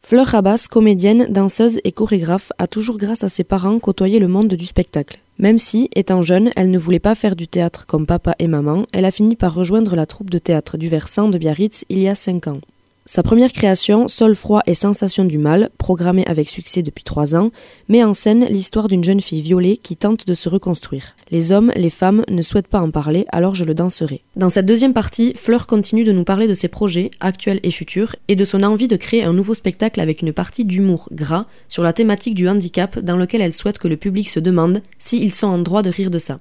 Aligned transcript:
Fleur 0.00 0.26
Rabas, 0.26 0.66
comédienne, 0.70 1.28
danseuse 1.30 1.80
et 1.82 1.92
chorégraphe, 1.92 2.52
a 2.58 2.66
toujours 2.66 2.98
grâce 2.98 3.24
à 3.24 3.30
ses 3.30 3.42
parents 3.42 3.78
côtoyé 3.78 4.18
le 4.18 4.28
monde 4.28 4.48
du 4.48 4.66
spectacle. 4.66 5.20
Même 5.38 5.56
si, 5.56 5.88
étant 5.96 6.20
jeune, 6.20 6.50
elle 6.56 6.70
ne 6.70 6.78
voulait 6.78 6.98
pas 6.98 7.14
faire 7.14 7.36
du 7.36 7.48
théâtre 7.48 7.86
comme 7.86 8.04
papa 8.04 8.34
et 8.38 8.48
maman, 8.48 8.84
elle 8.92 9.06
a 9.06 9.10
fini 9.10 9.34
par 9.34 9.54
rejoindre 9.54 9.96
la 9.96 10.04
troupe 10.04 10.28
de 10.28 10.38
théâtre 10.38 10.76
du 10.76 10.90
Versant 10.90 11.28
de 11.28 11.38
Biarritz 11.38 11.86
il 11.88 12.00
y 12.00 12.08
a 12.08 12.14
5 12.14 12.48
ans. 12.48 12.60
Sa 13.06 13.22
première 13.22 13.52
création, 13.52 14.08
Sol 14.08 14.34
froid 14.34 14.62
et 14.66 14.72
sensation 14.72 15.26
du 15.26 15.36
mal, 15.36 15.68
programmée 15.76 16.24
avec 16.26 16.48
succès 16.48 16.82
depuis 16.82 17.04
trois 17.04 17.36
ans, 17.36 17.50
met 17.90 18.02
en 18.02 18.14
scène 18.14 18.46
l'histoire 18.46 18.88
d'une 18.88 19.04
jeune 19.04 19.20
fille 19.20 19.42
violée 19.42 19.76
qui 19.76 19.94
tente 19.94 20.26
de 20.26 20.32
se 20.32 20.48
reconstruire. 20.48 21.14
Les 21.30 21.52
hommes, 21.52 21.70
les 21.76 21.90
femmes 21.90 22.24
ne 22.30 22.40
souhaitent 22.40 22.66
pas 22.68 22.80
en 22.80 22.90
parler, 22.90 23.26
alors 23.30 23.54
je 23.54 23.66
le 23.66 23.74
danserai. 23.74 24.22
Dans 24.36 24.48
cette 24.48 24.64
deuxième 24.64 24.94
partie, 24.94 25.34
Fleur 25.36 25.66
continue 25.66 26.04
de 26.04 26.12
nous 26.12 26.24
parler 26.24 26.48
de 26.48 26.54
ses 26.54 26.68
projets, 26.68 27.10
actuels 27.20 27.60
et 27.62 27.70
futurs, 27.70 28.16
et 28.28 28.36
de 28.36 28.44
son 28.46 28.62
envie 28.62 28.88
de 28.88 28.96
créer 28.96 29.24
un 29.24 29.34
nouveau 29.34 29.52
spectacle 29.52 30.00
avec 30.00 30.22
une 30.22 30.32
partie 30.32 30.64
d'humour 30.64 31.10
gras 31.12 31.44
sur 31.68 31.82
la 31.82 31.92
thématique 31.92 32.34
du 32.34 32.48
handicap 32.48 32.98
dans 32.98 33.18
lequel 33.18 33.42
elle 33.42 33.52
souhaite 33.52 33.78
que 33.78 33.88
le 33.88 33.98
public 33.98 34.30
se 34.30 34.40
demande 34.40 34.80
s'ils 34.98 35.34
sont 35.34 35.48
en 35.48 35.58
droit 35.58 35.82
de 35.82 35.90
rire 35.90 36.10
de 36.10 36.18
ça. 36.18 36.38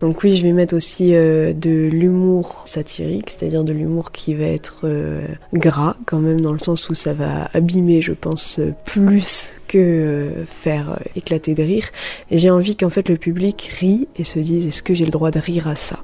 Donc 0.00 0.22
oui, 0.22 0.36
je 0.36 0.42
vais 0.42 0.52
mettre 0.52 0.76
aussi 0.76 1.14
euh, 1.14 1.54
de 1.54 1.88
l'humour 1.90 2.64
satirique, 2.66 3.30
c'est-à-dire 3.30 3.64
de 3.64 3.72
l'humour 3.72 4.12
qui 4.12 4.34
va 4.34 4.44
être 4.44 4.82
euh, 4.84 5.26
gras 5.54 5.96
quand 6.04 6.18
même, 6.18 6.40
dans 6.40 6.52
le 6.52 6.58
sens 6.58 6.90
où 6.90 6.94
ça 6.94 7.14
va 7.14 7.48
abîmer, 7.54 8.02
je 8.02 8.12
pense, 8.12 8.60
plus 8.84 9.52
que 9.68 9.78
euh, 9.78 10.44
faire 10.44 10.98
éclater 11.16 11.54
de 11.54 11.62
rire. 11.62 11.88
Et 12.30 12.36
j'ai 12.36 12.50
envie 12.50 12.76
qu'en 12.76 12.90
fait 12.90 13.08
le 13.08 13.16
public 13.16 13.70
rit 13.80 14.06
et 14.16 14.24
se 14.24 14.38
dise 14.38 14.66
est-ce 14.66 14.82
que 14.82 14.94
j'ai 14.94 15.06
le 15.06 15.10
droit 15.10 15.30
de 15.30 15.38
rire 15.38 15.66
à 15.66 15.76
ça? 15.76 15.98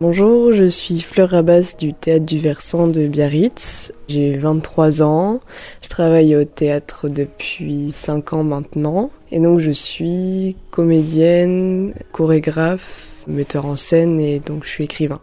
Bonjour, 0.00 0.52
je 0.52 0.68
suis 0.68 1.00
Fleur 1.00 1.30
Rabas 1.30 1.74
du 1.76 1.92
théâtre 1.92 2.24
du 2.24 2.38
Versant 2.38 2.86
de 2.86 3.08
Biarritz. 3.08 3.92
J'ai 4.06 4.38
23 4.38 5.02
ans. 5.02 5.40
Je 5.82 5.88
travaille 5.88 6.36
au 6.36 6.44
théâtre 6.44 7.08
depuis 7.08 7.90
5 7.90 8.32
ans 8.34 8.44
maintenant. 8.44 9.10
Et 9.32 9.40
donc 9.40 9.58
je 9.58 9.72
suis 9.72 10.54
comédienne, 10.70 11.94
chorégraphe, 12.12 13.12
metteur 13.26 13.66
en 13.66 13.74
scène 13.74 14.20
et 14.20 14.38
donc 14.38 14.62
je 14.62 14.68
suis 14.68 14.84
écrivain. 14.84 15.20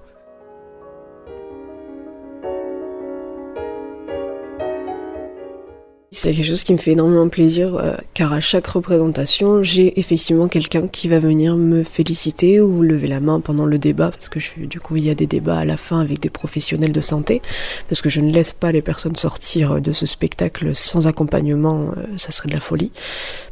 C'est 6.18 6.32
quelque 6.32 6.46
chose 6.46 6.64
qui 6.64 6.72
me 6.72 6.78
fait 6.78 6.94
énormément 6.94 7.28
plaisir 7.28 7.76
euh, 7.76 7.94
car 8.14 8.32
à 8.32 8.40
chaque 8.40 8.68
représentation, 8.68 9.62
j'ai 9.64 10.00
effectivement 10.00 10.48
quelqu'un 10.48 10.88
qui 10.88 11.10
va 11.10 11.20
venir 11.20 11.58
me 11.58 11.84
féliciter 11.84 12.62
ou 12.62 12.84
lever 12.84 13.08
la 13.08 13.20
main 13.20 13.42
pendant 13.42 13.66
le 13.66 13.78
débat 13.78 14.12
parce 14.12 14.30
que 14.30 14.40
je, 14.40 14.52
du 14.62 14.80
coup 14.80 14.96
il 14.96 15.04
y 15.04 15.10
a 15.10 15.14
des 15.14 15.28
débats 15.28 15.58
à 15.58 15.66
la 15.66 15.76
fin 15.76 16.00
avec 16.00 16.22
des 16.22 16.30
professionnels 16.30 16.94
de 16.94 17.02
santé 17.02 17.42
parce 17.90 18.02
que 18.02 18.10
je 18.10 18.22
ne 18.22 18.32
laisse 18.32 18.54
pas 18.54 18.72
les 18.72 18.82
personnes 18.82 19.18
sortir 19.18 19.82
de 19.82 19.92
ce 19.92 20.06
spectacle 20.06 20.74
sans 20.74 21.06
accompagnement, 21.06 21.90
euh, 21.98 22.06
ça 22.16 22.32
serait 22.32 22.48
de 22.48 22.54
la 22.54 22.62
folie 22.62 22.94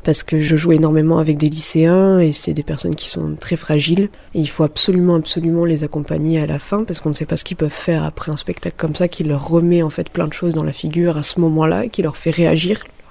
parce 0.05 0.23
que 0.23 0.39
je 0.39 0.55
joue 0.55 0.71
énormément 0.71 1.17
avec 1.17 1.37
des 1.37 1.49
lycéens 1.49 2.19
et 2.19 2.31
c'est 2.31 2.53
des 2.53 2.63
personnes 2.63 2.95
qui 2.95 3.07
sont 3.07 3.35
très 3.39 3.57
fragiles. 3.57 4.09
Et 4.35 4.39
il 4.39 4.49
faut 4.49 4.63
absolument 4.63 5.15
absolument 5.15 5.65
les 5.65 5.83
accompagner 5.83 6.39
à 6.39 6.45
la 6.45 6.59
fin 6.59 6.83
parce 6.83 6.99
qu'on 6.99 7.09
ne 7.09 7.13
sait 7.13 7.25
pas 7.25 7.37
ce 7.37 7.43
qu'ils 7.43 7.57
peuvent 7.57 7.69
faire 7.69 8.03
après 8.03 8.31
un 8.31 8.37
spectacle 8.37 8.75
comme 8.77 8.95
ça 8.95 9.07
qui 9.07 9.23
leur 9.23 9.47
remet 9.47 9.83
en 9.83 9.89
fait 9.89 10.09
plein 10.09 10.27
de 10.27 10.33
choses 10.33 10.53
dans 10.53 10.63
la 10.63 10.73
figure 10.73 11.17
à 11.17 11.23
ce 11.23 11.39
moment-là, 11.39 11.87
qui 11.87 12.01
leur 12.01 12.17
fait 12.17 12.31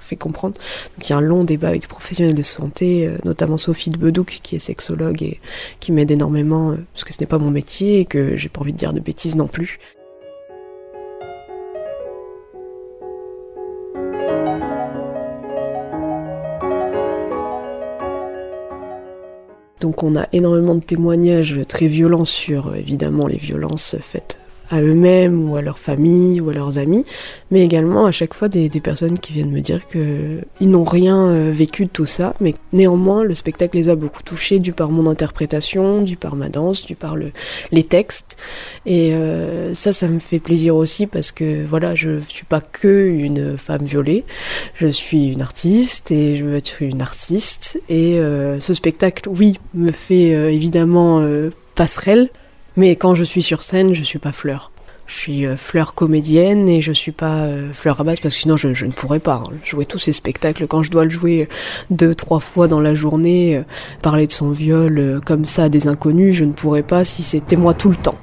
fait 0.03 0.15
comprendre. 0.15 0.55
Donc 0.97 1.09
il 1.09 1.11
y 1.11 1.13
a 1.13 1.17
un 1.17 1.21
long 1.21 1.43
débat 1.43 1.69
avec 1.69 1.81
des 1.81 1.87
professionnels 1.87 2.35
de 2.35 2.43
santé, 2.43 3.07
euh, 3.07 3.17
notamment 3.23 3.57
Sophie 3.57 3.89
de 3.89 3.97
Bedouc, 3.97 4.39
qui 4.43 4.55
est 4.55 4.59
sexologue 4.59 5.23
et 5.23 5.39
qui 5.79 5.91
m'aide 5.91 6.11
énormément, 6.11 6.71
euh, 6.71 6.77
parce 6.93 7.03
que 7.03 7.13
ce 7.13 7.19
n'est 7.21 7.27
pas 7.27 7.39
mon 7.39 7.51
métier 7.51 7.99
et 7.99 8.05
que 8.05 8.35
j'ai 8.35 8.49
pas 8.49 8.61
envie 8.61 8.73
de 8.73 8.77
dire 8.77 8.93
de 8.93 8.99
bêtises 8.99 9.35
non 9.35 9.47
plus. 9.47 9.79
Donc 19.79 20.01
on 20.01 20.15
a 20.15 20.27
énormément 20.31 20.75
de 20.75 20.83
témoignages 20.83 21.59
très 21.67 21.87
violents 21.87 22.23
sur 22.23 22.67
euh, 22.67 22.75
évidemment 22.75 23.27
les 23.27 23.37
violences 23.37 23.97
faites 24.01 24.39
à 24.73 24.81
eux-mêmes 24.81 25.49
ou 25.49 25.55
à 25.55 25.61
leur 25.61 25.77
famille 25.77 26.41
ou 26.41 26.49
à 26.49 26.53
leurs 26.53 26.79
amis, 26.79 27.05
mais 27.51 27.63
également 27.63 28.07
à 28.07 28.11
chaque 28.11 28.33
fois 28.33 28.49
des, 28.49 28.69
personnes 28.81 29.19
qui 29.19 29.31
viennent 29.31 29.51
me 29.51 29.61
dire 29.61 29.85
qu'ils 29.87 30.43
n'ont 30.61 30.83
rien 30.83 31.27
euh, 31.27 31.51
vécu 31.53 31.85
de 31.85 31.89
tout 31.91 32.07
ça, 32.07 32.33
mais 32.41 32.55
néanmoins 32.73 33.23
le 33.23 33.35
spectacle 33.35 33.77
les 33.77 33.89
a 33.89 33.95
beaucoup 33.95 34.23
touchés 34.23 34.57
du 34.57 34.73
par 34.73 34.89
mon 34.89 35.07
interprétation, 35.07 36.01
du 36.01 36.17
par 36.17 36.35
ma 36.35 36.49
danse, 36.49 36.85
du 36.85 36.95
par 36.95 37.15
le, 37.15 37.31
les 37.71 37.83
textes, 37.83 38.35
et 38.87 39.13
euh, 39.13 39.75
ça, 39.75 39.93
ça 39.93 40.07
me 40.07 40.17
fait 40.17 40.39
plaisir 40.39 40.75
aussi 40.75 41.05
parce 41.05 41.31
que 41.31 41.63
voilà, 41.65 41.93
je 41.93 42.19
suis 42.21 42.45
pas 42.45 42.59
que 42.59 43.07
une 43.07 43.59
femme 43.59 43.83
violée, 43.83 44.25
je 44.73 44.87
suis 44.87 45.27
une 45.27 45.43
artiste 45.43 46.09
et 46.09 46.35
je 46.35 46.45
veux 46.45 46.55
être 46.55 46.81
une 46.81 47.03
artiste, 47.03 47.79
et 47.89 48.17
euh, 48.17 48.59
ce 48.59 48.73
spectacle, 48.73 49.29
oui, 49.29 49.59
me 49.75 49.91
fait 49.91 50.31
évidemment 50.51 51.23
passerelle 51.75 52.29
mais 52.75 52.95
quand 52.95 53.13
je 53.13 53.23
suis 53.23 53.41
sur 53.41 53.63
scène, 53.63 53.93
je 53.93 54.03
suis 54.03 54.19
pas 54.19 54.31
Fleur. 54.31 54.71
Je 55.05 55.15
suis 55.15 55.45
euh, 55.45 55.57
Fleur 55.57 55.95
comédienne 55.95 56.69
et 56.69 56.81
je 56.81 56.91
suis 56.91 57.11
pas 57.11 57.43
euh, 57.43 57.73
Fleur 57.73 57.99
à 57.99 58.03
base 58.03 58.19
parce 58.19 58.33
que 58.33 58.39
sinon 58.39 58.57
je, 58.57 58.85
ne 58.85 58.91
pourrais 58.91 59.19
pas 59.19 59.43
hein. 59.45 59.51
jouer 59.63 59.85
tous 59.85 59.99
ces 59.99 60.13
spectacles 60.13 60.65
quand 60.65 60.81
je 60.81 60.91
dois 60.91 61.03
le 61.03 61.09
jouer 61.09 61.49
deux 61.89 62.15
trois 62.15 62.39
fois 62.39 62.67
dans 62.67 62.79
la 62.79 62.95
journée, 62.95 63.57
euh, 63.57 63.63
parler 64.01 64.27
de 64.27 64.31
son 64.31 64.51
viol 64.51 65.19
comme 65.25 65.45
ça 65.45 65.65
à 65.65 65.69
des 65.69 65.87
inconnus, 65.87 66.35
je 66.35 66.45
ne 66.45 66.53
pourrais 66.53 66.83
pas 66.83 67.03
si 67.03 67.21
c'était 67.21 67.57
moi 67.57 67.73
tout 67.73 67.89
le 67.89 67.97
temps. 67.97 68.17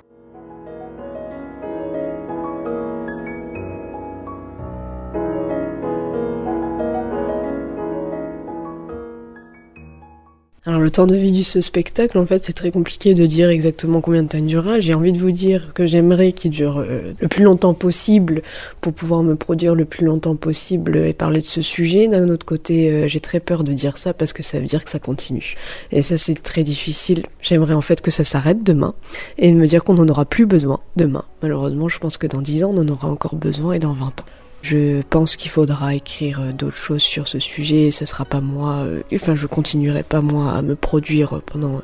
Le 10.78 10.91
temps 10.91 11.06
de 11.06 11.16
vie 11.16 11.32
de 11.32 11.42
ce 11.42 11.60
spectacle, 11.60 12.19
en 12.19 12.26
fait, 12.26 12.44
c'est 12.44 12.53
très 12.53 12.70
compliqué 12.70 13.14
de 13.14 13.26
dire 13.26 13.48
exactement 13.48 14.00
combien 14.00 14.22
de 14.22 14.28
temps 14.28 14.38
il 14.38 14.47
durera. 14.47 14.78
J'ai 14.78 14.94
envie 14.94 15.12
de 15.12 15.19
vous 15.19 15.31
dire 15.31 15.72
que 15.75 15.86
j'aimerais 15.86 16.32
qu'il 16.32 16.50
dure 16.50 16.78
euh, 16.78 17.12
le 17.19 17.28
plus 17.28 17.42
longtemps 17.42 17.75
possible 17.75 18.42
pour 18.80 18.92
pouvoir 18.92 19.22
me 19.22 19.36
produire 19.36 19.75
le 19.75 19.84
plus 19.84 20.04
longtemps 20.04 20.36
possible 20.36 20.97
et 20.97 21.12
parler 21.12 21.41
de 21.41 21.47
ce 21.47 21.62
sujet. 21.62 22.09
D'un 22.09 22.28
autre 22.28 22.47
côté, 22.47 22.91
euh, 22.91 23.09
j'ai 23.09 23.20
très 23.20 23.41
peur 23.41 23.64
de 23.64 23.72
dire 23.72 23.98
ça 23.98 24.14
parce 24.14 24.32
que 24.32 24.42
ça 24.42 24.60
veut 24.60 24.66
dire 24.66 24.84
que 24.84 24.91
ça 24.91 24.98
continue. 24.98 25.54
Et 25.92 26.03
ça, 26.03 26.19
c'est 26.19 26.41
très 26.41 26.62
difficile. 26.62 27.26
J'aimerais 27.41 27.75
en 27.75 27.80
fait 27.80 28.00
que 28.00 28.10
ça 28.10 28.25
s'arrête 28.25 28.62
demain 28.62 28.94
et 29.38 29.50
de 29.50 29.56
me 29.56 29.66
dire 29.66 29.82
qu'on 29.82 29.94
n'en 29.94 30.09
aura 30.09 30.25
plus 30.25 30.47
besoin 30.47 30.80
demain. 30.97 31.25
Malheureusement, 31.42 31.88
je 31.88 31.98
pense 31.98 32.16
que 32.16 32.26
dans 32.26 32.42
10 32.42 32.64
ans, 32.64 32.72
on 32.75 32.80
en 32.80 32.88
aura 32.88 33.09
encore 33.09 33.34
besoin 33.34 33.72
et 33.72 33.78
dans 33.78 33.92
20 33.92 34.06
ans. 34.06 34.25
Je 34.62 35.00
pense 35.03 35.37
qu'il 35.37 35.50
faudra 35.50 35.94
écrire 35.94 36.41
euh, 36.41 36.53
d'autres 36.53 36.76
choses 36.76 37.03
sur 37.03 37.28
ce 37.28 37.38
sujet. 37.38 37.91
Ce 37.91 38.04
sera 38.04 38.25
pas 38.25 38.41
moi. 38.41 38.84
Euh, 38.84 39.03
enfin, 39.15 39.34
je 39.34 39.47
continuerai 39.47 40.03
pas 40.03 40.21
moi 40.21 40.53
à 40.53 40.62
me 40.62 40.76
produire 40.76 41.41
pendant 41.47 41.81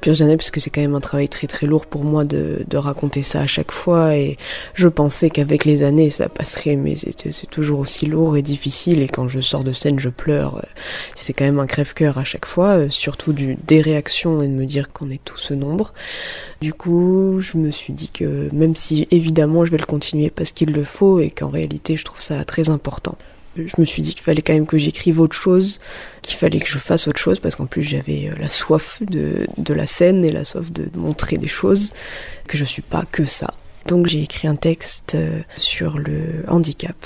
plusieurs 0.00 0.26
années 0.26 0.36
parce 0.36 0.50
que 0.50 0.60
c'est 0.60 0.70
quand 0.70 0.80
même 0.80 0.94
un 0.94 1.00
travail 1.00 1.28
très 1.28 1.46
très 1.46 1.66
lourd 1.66 1.86
pour 1.86 2.04
moi 2.04 2.24
de, 2.24 2.64
de 2.66 2.76
raconter 2.76 3.22
ça 3.22 3.40
à 3.42 3.46
chaque 3.46 3.72
fois. 3.72 4.16
Et 4.16 4.36
je 4.74 4.88
pensais 4.88 5.30
qu'avec 5.30 5.64
les 5.64 5.82
années 5.82 6.10
ça 6.10 6.28
passerait, 6.28 6.76
mais 6.76 6.96
c'est 6.96 7.50
toujours 7.50 7.80
aussi 7.80 8.06
lourd 8.06 8.36
et 8.36 8.42
difficile. 8.42 9.02
Et 9.02 9.08
quand 9.08 9.28
je 9.28 9.40
sors 9.40 9.64
de 9.64 9.72
scène, 9.72 10.00
je 10.00 10.08
pleure. 10.08 10.64
C'est 11.14 11.32
quand 11.32 11.44
même 11.44 11.60
un 11.60 11.66
crève-cœur 11.66 12.18
à 12.18 12.24
chaque 12.24 12.46
fois, 12.46 12.78
euh, 12.78 12.88
surtout 12.90 13.32
du 13.32 13.56
des 13.66 13.80
réactions 13.80 14.42
et 14.42 14.48
de 14.48 14.52
me 14.52 14.66
dire 14.66 14.92
qu'on 14.92 15.10
est 15.10 15.24
tous 15.24 15.38
ce 15.38 15.54
nombre. 15.54 15.92
Du 16.60 16.72
coup, 16.72 17.40
je 17.40 17.58
me 17.58 17.70
suis 17.70 17.92
dit 17.92 18.08
que 18.08 18.48
même 18.52 18.74
si 18.74 19.06
évidemment 19.10 19.64
je 19.64 19.70
vais 19.70 19.78
le 19.78 19.84
continuer 19.84 20.30
parce 20.30 20.52
qu'il 20.52 20.72
le 20.72 20.84
faut 20.84 21.20
et 21.20 21.30
qu'en 21.30 21.50
réalité 21.50 21.96
je 21.96 22.04
trouve 22.04 22.15
ça 22.20 22.44
très 22.44 22.68
important. 22.68 23.16
Je 23.56 23.74
me 23.78 23.86
suis 23.86 24.02
dit 24.02 24.12
qu'il 24.12 24.22
fallait 24.22 24.42
quand 24.42 24.52
même 24.52 24.66
que 24.66 24.76
j'écrive 24.76 25.18
autre 25.18 25.34
chose, 25.34 25.80
qu'il 26.20 26.36
fallait 26.36 26.60
que 26.60 26.68
je 26.68 26.78
fasse 26.78 27.08
autre 27.08 27.18
chose, 27.18 27.38
parce 27.38 27.56
qu'en 27.56 27.66
plus 27.66 27.82
j'avais 27.82 28.28
euh, 28.28 28.34
la 28.38 28.50
soif 28.50 28.98
de, 29.00 29.46
de, 29.56 29.74
la 29.74 29.86
scène 29.86 30.26
et 30.26 30.30
la 30.30 30.44
soif 30.44 30.70
de 30.70 30.90
montrer 30.94 31.38
des 31.38 31.48
choses, 31.48 31.92
que 32.46 32.58
je 32.58 32.64
suis 32.64 32.82
pas 32.82 33.04
que 33.10 33.24
ça. 33.24 33.54
Donc 33.86 34.06
j'ai 34.06 34.22
écrit 34.22 34.46
un 34.46 34.56
texte 34.56 35.14
euh, 35.14 35.40
sur 35.56 35.98
le 35.98 36.44
handicap. 36.48 36.96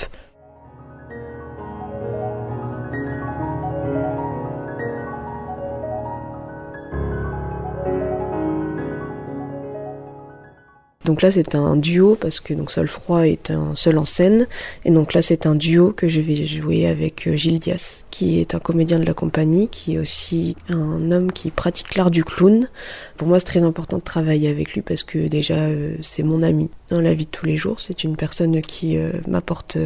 Donc 11.05 11.23
là 11.23 11.31
c'est 11.31 11.55
un 11.55 11.75
duo 11.77 12.15
parce 12.15 12.39
que 12.39 12.53
donc 12.53 12.69
Sol 12.69 12.87
Froid 12.87 13.25
est 13.25 13.49
un 13.49 13.73
seul 13.73 13.97
en 13.97 14.05
scène 14.05 14.47
et 14.85 14.91
donc 14.91 15.13
là 15.13 15.21
c'est 15.21 15.47
un 15.47 15.55
duo 15.55 15.93
que 15.93 16.07
je 16.07 16.21
vais 16.21 16.45
jouer 16.45 16.85
avec 16.85 17.27
euh, 17.27 17.35
Gilles 17.35 17.59
Dias 17.59 18.03
qui 18.11 18.39
est 18.39 18.53
un 18.53 18.59
comédien 18.59 18.99
de 18.99 19.05
la 19.05 19.15
compagnie 19.15 19.67
qui 19.67 19.95
est 19.95 19.97
aussi 19.97 20.55
un 20.69 21.11
homme 21.11 21.31
qui 21.31 21.49
pratique 21.49 21.95
l'art 21.95 22.11
du 22.11 22.23
clown. 22.23 22.69
Pour 23.17 23.27
moi 23.27 23.39
c'est 23.39 23.45
très 23.45 23.63
important 23.63 23.97
de 23.97 24.03
travailler 24.03 24.49
avec 24.49 24.73
lui 24.73 24.81
parce 24.81 25.03
que 25.03 25.27
déjà 25.27 25.55
euh, 25.55 25.95
c'est 26.01 26.23
mon 26.23 26.43
ami 26.43 26.69
dans 26.89 27.01
la 27.01 27.15
vie 27.15 27.25
de 27.25 27.31
tous 27.31 27.45
les 27.45 27.57
jours, 27.57 27.79
c'est 27.79 28.03
une 28.03 28.15
personne 28.15 28.61
qui 28.61 28.97
euh, 28.97 29.11
m'apporte 29.27 29.77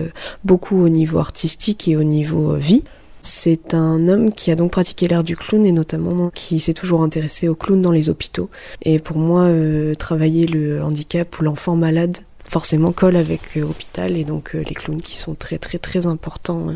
beaucoup 0.44 0.84
au 0.84 0.90
niveau 0.90 1.20
artistique 1.20 1.88
et 1.88 1.96
au 1.96 2.04
niveau 2.04 2.56
vie. 2.56 2.84
C'est 3.28 3.74
un 3.74 4.08
homme 4.08 4.32
qui 4.32 4.52
a 4.52 4.56
donc 4.56 4.70
pratiqué 4.70 5.08
l'art 5.08 5.24
du 5.24 5.36
clown 5.36 5.66
et 5.66 5.72
notamment 5.72 6.30
qui 6.30 6.60
s'est 6.60 6.76
toujours 6.76 7.02
intéressé 7.02 7.48
au 7.48 7.56
clown 7.56 7.82
dans 7.82 7.92
les 7.92 8.08
hôpitaux. 8.08 8.52
Et 8.84 9.00
pour 9.00 9.18
moi, 9.18 9.46
euh, 9.46 9.96
travailler 9.96 10.46
le 10.46 10.84
handicap 10.84 11.40
ou 11.40 11.44
l'enfant 11.44 11.76
malade 11.76 12.20
forcément 12.48 12.92
colle 12.92 13.16
avec 13.16 13.58
euh, 13.58 13.64
hôpital 13.64 14.16
et 14.16 14.26
donc 14.26 14.54
euh, 14.54 14.64
les 14.68 14.76
clowns 14.76 15.02
qui 15.02 15.18
sont 15.18 15.34
très 15.34 15.58
très 15.58 15.80
très 15.80 16.06
importants. 16.06 16.68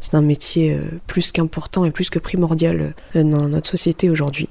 c'est 0.00 0.14
un 0.14 0.22
métier 0.22 0.80
plus 1.06 1.30
qu'important 1.30 1.84
et 1.84 1.90
plus 1.90 2.08
que 2.08 2.18
primordial 2.18 2.94
dans 3.14 3.46
notre 3.46 3.68
société 3.68 4.08
aujourd'hui. 4.08 4.48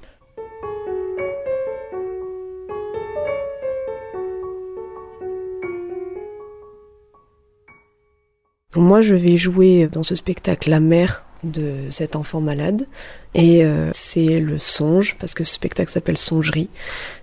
Moi, 8.76 9.02
je 9.02 9.16
vais 9.16 9.38
jouer 9.38 9.90
dans 9.92 10.04
ce 10.04 10.14
spectacle 10.14 10.70
la 10.70 10.80
mère 10.80 11.27
de 11.48 11.74
cet 11.90 12.16
enfant 12.16 12.42
malade. 12.42 12.88
Et 13.34 13.64
euh, 13.64 13.90
c'est 13.94 14.40
le 14.40 14.58
songe, 14.58 15.16
parce 15.20 15.34
que 15.34 15.44
ce 15.44 15.54
spectacle 15.54 15.92
s'appelle 15.92 16.18
Songerie, 16.18 16.70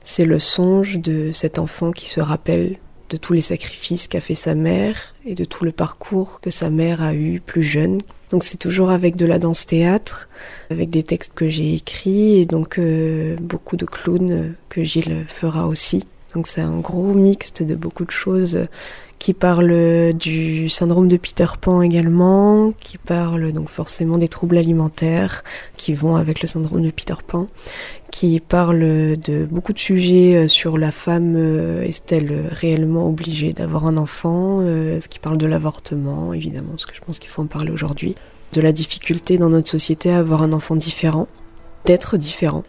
c'est 0.04 0.24
le 0.24 0.38
songe 0.38 0.98
de 0.98 1.32
cet 1.32 1.58
enfant 1.58 1.92
qui 1.92 2.08
se 2.08 2.20
rappelle 2.20 2.76
de 3.10 3.16
tous 3.16 3.32
les 3.32 3.40
sacrifices 3.40 4.08
qu'a 4.08 4.20
fait 4.20 4.34
sa 4.34 4.54
mère 4.54 5.14
et 5.26 5.34
de 5.34 5.44
tout 5.44 5.64
le 5.64 5.72
parcours 5.72 6.40
que 6.40 6.50
sa 6.50 6.70
mère 6.70 7.02
a 7.02 7.14
eu 7.14 7.40
plus 7.40 7.62
jeune. 7.62 7.98
Donc 8.30 8.44
c'est 8.44 8.56
toujours 8.56 8.90
avec 8.90 9.16
de 9.16 9.26
la 9.26 9.38
danse-théâtre, 9.38 10.28
avec 10.70 10.90
des 10.90 11.02
textes 11.02 11.32
que 11.34 11.48
j'ai 11.48 11.74
écrits 11.74 12.40
et 12.40 12.46
donc 12.46 12.78
euh, 12.78 13.36
beaucoup 13.40 13.76
de 13.76 13.84
clowns 13.84 14.54
que 14.68 14.82
Gilles 14.82 15.24
fera 15.28 15.68
aussi. 15.68 16.04
Donc 16.34 16.46
c'est 16.46 16.60
un 16.60 16.78
gros 16.78 17.14
mixte 17.14 17.62
de 17.62 17.74
beaucoup 17.74 18.04
de 18.04 18.10
choses 18.10 18.64
qui 19.18 19.32
parle 19.32 20.12
du 20.12 20.68
syndrome 20.68 21.08
de 21.08 21.16
Peter 21.16 21.46
Pan 21.60 21.80
également, 21.80 22.72
qui 22.80 22.98
parle 22.98 23.52
donc 23.52 23.68
forcément 23.68 24.18
des 24.18 24.28
troubles 24.28 24.58
alimentaires 24.58 25.44
qui 25.76 25.94
vont 25.94 26.16
avec 26.16 26.42
le 26.42 26.48
syndrome 26.48 26.82
de 26.82 26.90
Peter 26.90 27.14
Pan, 27.26 27.46
qui 28.10 28.38
parle 28.40 28.80
de 28.80 29.46
beaucoup 29.50 29.72
de 29.72 29.78
sujets 29.78 30.36
euh, 30.36 30.48
sur 30.48 30.76
la 30.76 30.92
femme, 30.92 31.34
euh, 31.36 31.82
est-elle 31.82 32.48
réellement 32.50 33.06
obligée 33.06 33.52
d'avoir 33.52 33.86
un 33.86 33.96
enfant, 33.96 34.58
euh, 34.60 35.00
qui 35.08 35.18
parle 35.18 35.38
de 35.38 35.46
l'avortement 35.46 36.34
évidemment, 36.34 36.70
parce 36.70 36.86
que 36.86 36.94
je 36.94 37.00
pense 37.00 37.18
qu'il 37.18 37.30
faut 37.30 37.42
en 37.42 37.46
parler 37.46 37.70
aujourd'hui, 37.70 38.16
de 38.52 38.60
la 38.60 38.72
difficulté 38.72 39.38
dans 39.38 39.48
notre 39.48 39.70
société 39.70 40.12
à 40.12 40.18
avoir 40.18 40.42
un 40.42 40.52
enfant 40.52 40.76
différent, 40.76 41.28
d'être 41.86 42.16
différent. 42.16 42.64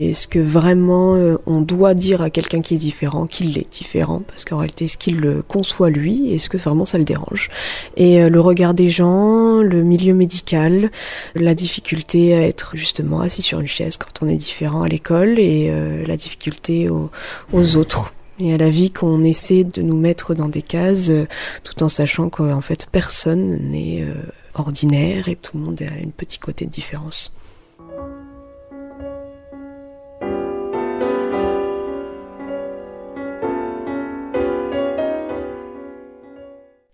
Est-ce 0.00 0.28
que 0.28 0.38
vraiment 0.38 1.16
euh, 1.16 1.38
on 1.46 1.60
doit 1.60 1.94
dire 1.94 2.22
à 2.22 2.30
quelqu'un 2.30 2.60
qui 2.60 2.74
est 2.74 2.78
différent 2.78 3.26
qu'il 3.26 3.58
est 3.58 3.68
différent? 3.68 4.22
Parce 4.28 4.44
qu'en 4.44 4.58
réalité, 4.58 4.84
est-ce 4.84 4.96
qu'il 4.96 5.18
le 5.18 5.42
conçoit 5.42 5.90
lui? 5.90 6.32
Est-ce 6.32 6.48
que 6.48 6.56
vraiment 6.56 6.84
ça 6.84 6.98
le 6.98 7.04
dérange? 7.04 7.50
Et 7.96 8.22
euh, 8.22 8.28
le 8.28 8.40
regard 8.40 8.74
des 8.74 8.90
gens, 8.90 9.60
le 9.60 9.82
milieu 9.82 10.14
médical, 10.14 10.92
la 11.34 11.54
difficulté 11.54 12.32
à 12.34 12.46
être 12.46 12.76
justement 12.76 13.20
assis 13.22 13.42
sur 13.42 13.58
une 13.58 13.66
chaise 13.66 13.96
quand 13.96 14.22
on 14.24 14.28
est 14.28 14.36
différent 14.36 14.82
à 14.82 14.88
l'école 14.88 15.40
et 15.40 15.68
euh, 15.70 16.04
la 16.06 16.16
difficulté 16.16 16.88
aux, 16.88 17.10
autres 17.76 18.14
et 18.38 18.54
à 18.54 18.56
la 18.56 18.70
vie 18.70 18.92
qu'on 18.92 19.24
essaie 19.24 19.64
de 19.64 19.82
nous 19.82 19.98
mettre 19.98 20.34
dans 20.34 20.48
des 20.48 20.62
cases 20.62 21.10
tout 21.64 21.82
en 21.82 21.88
sachant 21.88 22.28
qu'en 22.28 22.60
fait 22.60 22.86
personne 22.90 23.58
n'est 23.70 24.06
ordinaire 24.54 25.28
et 25.28 25.34
tout 25.34 25.58
le 25.58 25.64
monde 25.64 25.82
a 25.82 26.00
une 26.00 26.12
petite 26.12 26.40
côté 26.40 26.64
de 26.64 26.70
différence. 26.70 27.32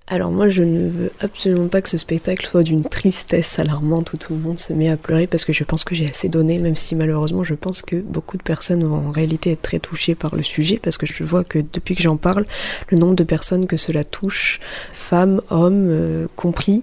Alors 0.06 0.31
moi 0.31 0.51
je 0.51 0.62
ne 0.62 0.91
veux 0.91 1.12
absolument 1.21 1.69
pas 1.69 1.81
que 1.81 1.89
ce 1.89 1.97
spectacle 1.97 2.47
soit 2.47 2.62
d'une 2.62 2.85
tristesse 2.85 3.59
alarmante 3.59 4.12
où 4.12 4.19
tout 4.19 4.35
le 4.35 4.39
monde 4.39 4.59
se 4.59 4.75
met 4.75 4.91
à 4.91 4.99
pleurer 4.99 5.27
parce 5.27 5.47
que 5.47 5.55
je 5.55 5.65
pense 5.65 5.83
que 5.83 5.95
j'ai 5.95 6.06
assez 6.06 6.29
donné 6.29 6.59
même 6.59 6.75
si 6.75 6.95
malheureusement 6.95 7.43
je 7.43 7.55
pense 7.55 7.81
que 7.81 7.97
beaucoup 7.97 8.37
de 8.37 8.43
personnes 8.43 8.85
vont 8.85 9.09
en 9.09 9.11
réalité 9.11 9.53
être 9.53 9.62
très 9.62 9.79
touchées 9.79 10.15
par 10.15 10.37
le 10.37 10.43
sujet 10.43 10.79
parce 10.79 10.99
que 10.99 11.06
je 11.06 11.25
vois 11.25 11.43
que 11.43 11.59
depuis 11.59 11.95
que 11.95 12.03
j'en 12.03 12.19
parle 12.19 12.45
le 12.91 12.99
nombre 12.99 13.15
de 13.15 13.25
personnes 13.25 13.67
que 13.67 13.79
cela 13.79 14.05
touche, 14.05 14.61
femmes, 14.93 15.41
hommes 15.49 15.87
euh, 15.89 16.27
compris, 16.37 16.83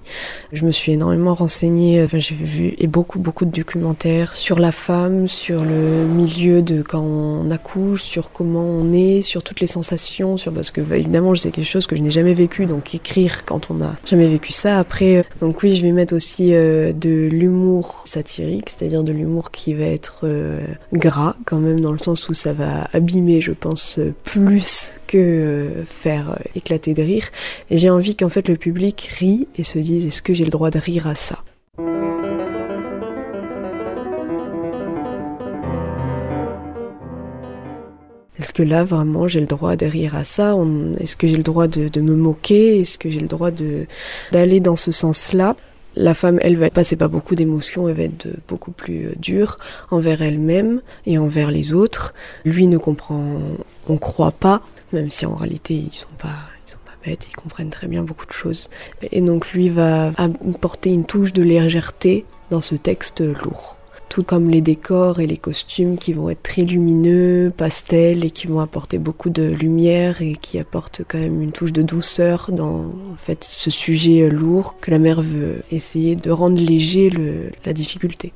je 0.52 0.66
me 0.66 0.72
suis 0.72 0.92
énormément 0.92 1.36
renseignée, 1.36 2.04
enfin 2.04 2.18
j'ai 2.18 2.34
vu 2.34 2.74
et 2.80 2.88
beaucoup 2.88 3.20
beaucoup 3.20 3.46
de 3.46 3.52
documentaires 3.52 4.34
sur 4.34 4.58
la 4.58 4.72
femme, 4.72 5.28
sur 5.28 5.64
le 5.64 6.08
milieu 6.08 6.64
de 6.64 6.82
quand 6.82 7.04
on 7.04 7.52
accouche, 7.52 8.02
sur 8.02 8.32
comment 8.32 8.66
on 8.66 8.92
est, 8.94 9.22
sur 9.22 9.44
toutes 9.44 9.60
les 9.60 9.68
sensations, 9.68 10.38
sur 10.38 10.52
parce 10.52 10.72
que 10.72 10.82
bah, 10.82 10.98
évidemment 10.98 11.36
c'est 11.36 11.52
quelque 11.52 11.70
chose 11.70 11.86
que 11.86 11.96
je 11.96 12.02
n'ai 12.02 12.10
jamais 12.10 12.34
vécu 12.34 12.66
donc 12.66 12.96
quand 13.46 13.69
on 13.69 13.75
n'a 13.75 13.98
jamais 14.06 14.28
vécu 14.28 14.52
ça. 14.52 14.80
Après, 14.80 15.18
euh, 15.18 15.24
donc 15.40 15.63
oui, 15.63 15.75
je 15.75 15.81
vais 15.81 15.92
mettre 15.92 16.16
aussi 16.16 16.54
euh, 16.54 16.94
de 16.94 17.28
l'humour 17.31 18.04
satirique, 18.06 18.69
c'est-à-dire 18.69 19.04
de 19.04 19.12
l'humour 19.12 19.52
qui 19.52 19.74
va 19.74 19.86
être 19.86 20.22
euh, 20.24 20.62
gras 20.94 21.36
quand 21.46 21.60
même, 21.60 21.80
dans 21.80 21.92
le 21.92 21.98
sens 21.98 22.30
où 22.30 22.34
ça 22.34 22.54
va 22.54 22.88
abîmer, 22.94 23.42
je 23.42 23.52
pense, 23.52 24.00
plus 24.24 25.00
que 25.08 25.69
faire 25.86 26.40
éclater 26.56 26.94
de 26.94 27.02
rire. 27.02 27.25
Et 27.69 27.78
j'ai 27.78 27.90
envie 27.90 28.16
qu'en 28.16 28.30
fait 28.30 28.48
le 28.48 28.56
public 28.56 29.10
rit 29.19 29.48
et 29.58 29.63
se 29.63 29.80
dise 29.80 30.06
est-ce 30.06 30.22
que 30.22 30.34
j'ai 30.34 30.46
le 30.46 30.52
droit 30.52 30.72
de 30.72 30.80
rire 30.80 31.08
à 31.08 31.16
ça? 31.16 31.44
Est-ce 38.42 38.54
que 38.54 38.64
là 38.64 38.84
vraiment 38.84 39.28
j'ai 39.28 39.40
le 39.40 39.46
droit 39.46 39.76
de 39.76 39.86
rire 39.86 40.16
à 40.16 40.24
ça 40.24 40.56
Est-ce 41.00 41.16
que 41.16 41.28
j'ai 41.28 41.38
le 41.38 41.44
droit 41.44 41.68
de, 41.68 42.02
me 42.02 42.16
moquer? 42.16 42.80
Est-ce 42.80 42.98
que 42.98 43.12
j'ai 43.12 43.20
le 43.20 43.28
droit 43.28 43.52
d'aller 44.32 44.60
dans 44.60 44.76
ce 44.76 44.92
sens-là? 44.92 45.56
La 45.96 46.16
femme, 46.16 46.40
elle 46.42 46.58
va 46.58 46.72
passer 46.72 46.96
pas 46.96 47.08
beaucoup 47.08 47.36
d'émotions, 47.36 47.88
elle 47.88 47.96
va 47.96 48.04
être 48.04 48.28
beaucoup 48.48 48.72
plus 48.72 49.08
euh, 49.08 49.14
dure 49.20 49.60
envers 49.92 50.22
elle-même 50.22 50.82
et 51.06 51.18
envers 51.18 51.52
les 51.52 51.74
autres. 51.74 52.14
Lui 52.46 52.68
ne 52.68 52.78
comprend, 52.78 53.40
on 53.90 53.98
croit 53.98 54.32
pas, 54.32 54.62
même 54.94 55.12
si 55.12 55.26
en 55.26 55.36
réalité 55.36 55.74
ils 55.74 55.94
sont 55.94 56.08
pas, 56.18 56.40
ils 56.66 56.72
sont 56.72 56.78
pas 56.86 57.10
bêtes, 57.10 57.28
ils 57.30 57.36
comprennent 57.36 57.70
très 57.70 57.88
bien 57.88 58.04
beaucoup 58.04 58.26
de 58.26 58.32
choses. 58.32 58.70
Et 59.12 59.22
donc 59.22 59.52
lui 59.52 59.70
va 59.70 60.14
apporter 60.18 60.92
une 60.92 61.06
touche 61.06 61.34
de 61.34 61.44
légèreté 61.44 62.26
dans 62.50 62.62
ce 62.62 62.76
texte 62.76 63.22
lourd 63.22 63.78
tout 64.12 64.24
comme 64.24 64.50
les 64.50 64.60
décors 64.60 65.22
et 65.22 65.25
les 65.25 65.38
costumes 65.38 65.98
qui 65.98 66.12
vont 66.12 66.30
être 66.30 66.44
très 66.44 66.63
lumineux, 66.63 67.50
pastels 67.56 68.25
et 68.25 68.30
qui 68.30 68.46
vont 68.46 68.60
apporter 68.60 68.98
beaucoup 69.00 69.30
de 69.30 69.44
lumière 69.44 70.22
et 70.22 70.34
qui 70.34 70.60
apportent 70.60 71.01
quand 71.08 71.18
même 71.18 71.41
une 71.41 71.53
touche 71.53 71.72
de 71.72 71.82
douceur 71.82 72.51
dans 72.51 72.88
en 72.88 73.15
fait 73.18 73.46
ce 73.46 73.70
sujet 73.70 74.30
lourd 74.30 74.75
que 74.82 74.91
la 74.91 75.00
mère 75.00 75.22
veut 75.22 75.63
essayer 75.72 76.18
de 76.18 76.30
rendre 76.30 76.62
léger 76.62 77.10
la 77.63 77.72
difficulté. 77.72 78.34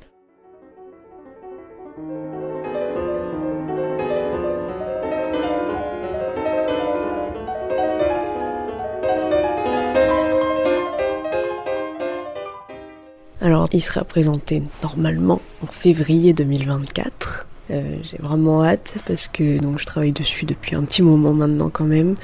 Alors, 13.46 13.68
il 13.72 13.80
sera 13.80 14.04
présenté 14.04 14.64
normalement 14.82 15.40
en 15.62 15.68
février 15.68 16.34
2024. 16.34 17.46
Euh, 17.70 17.98
j'ai 18.02 18.18
vraiment 18.18 18.64
hâte 18.66 18.96
parce 19.08 19.28
que 19.28 19.60
je 19.78 19.86
travaille 19.86 20.14
dessus 20.14 20.46
depuis 20.46 20.76
un 20.76 20.84
petit 20.84 21.04
moment 21.04 21.32
maintenant 21.32 21.70
quand 21.70 21.86
même. 21.86 22.16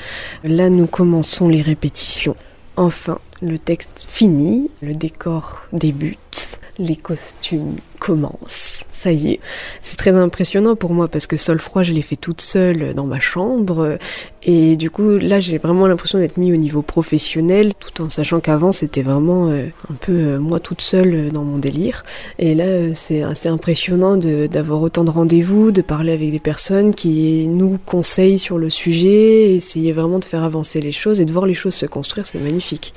Là, 0.44 0.72
nous 0.72 0.88
commençons 0.88 1.48
les 1.48 1.62
répétitions. 1.62 2.36
Enfin, 2.76 3.20
le 3.44 3.60
texte 3.60 4.08
finit, 4.10 4.72
le 4.82 4.96
décor 4.96 5.62
débute, 5.74 6.60
les 6.82 6.96
costumes 6.96 7.76
commencent. 8.00 8.84
Ça 8.92 9.12
y 9.12 9.34
est, 9.34 9.40
c'est 9.80 9.98
très 9.98 10.12
impressionnant 10.12 10.76
pour 10.76 10.94
moi 10.94 11.08
parce 11.08 11.28
que 11.28 11.38
Sol 11.38 11.60
Froid, 11.60 11.84
je 11.84 11.94
l'ai 11.94 12.02
fait 12.02 12.16
toute 12.16 12.42
seule 12.42 12.94
dans 12.94 13.06
ma 13.06 13.20
chambre. 13.20 13.98
Et 14.44 14.76
du 14.76 14.90
coup, 14.90 15.18
là, 15.18 15.40
j'ai 15.40 15.58
vraiment 15.58 15.88
l'impression 15.88 16.18
d'être 16.18 16.38
mis 16.38 16.52
au 16.52 16.56
niveau 16.56 16.82
professionnel, 16.82 17.74
tout 17.80 18.02
en 18.02 18.10
sachant 18.10 18.40
qu'avant, 18.40 18.72
c'était 18.72 19.04
vraiment 19.04 19.50
euh, 19.50 19.68
un 19.90 19.94
peu 19.94 20.12
euh, 20.12 20.40
moi 20.40 20.60
toute 20.60 20.82
seule 20.82 21.14
euh, 21.14 21.30
dans 21.30 21.44
mon 21.44 21.58
délire. 21.58 22.04
Et 22.40 22.56
là, 22.56 22.94
c'est 22.94 23.22
assez 23.22 23.50
impressionnant 23.50 24.18
d'avoir 24.18 24.82
autant 24.82 25.04
de 25.04 25.12
rendez-vous, 25.12 25.72
de 25.72 25.82
parler 25.82 26.14
avec 26.14 26.32
des 26.32 26.40
personnes 26.40 26.96
qui 26.96 27.48
nous 27.48 27.78
conseillent 27.86 28.40
sur 28.40 28.58
le 28.58 28.70
sujet, 28.70 29.54
essayer 29.54 29.94
vraiment 29.94 30.20
de 30.20 30.26
faire 30.26 30.44
avancer 30.44 30.82
les 30.82 30.92
choses 30.92 31.22
et 31.22 31.26
de 31.26 31.32
voir 31.32 31.46
les 31.46 31.54
choses 31.54 31.76
se 31.76 31.86
construire, 31.86 32.26
c'est 32.26 32.40
magnifique. 32.40 32.94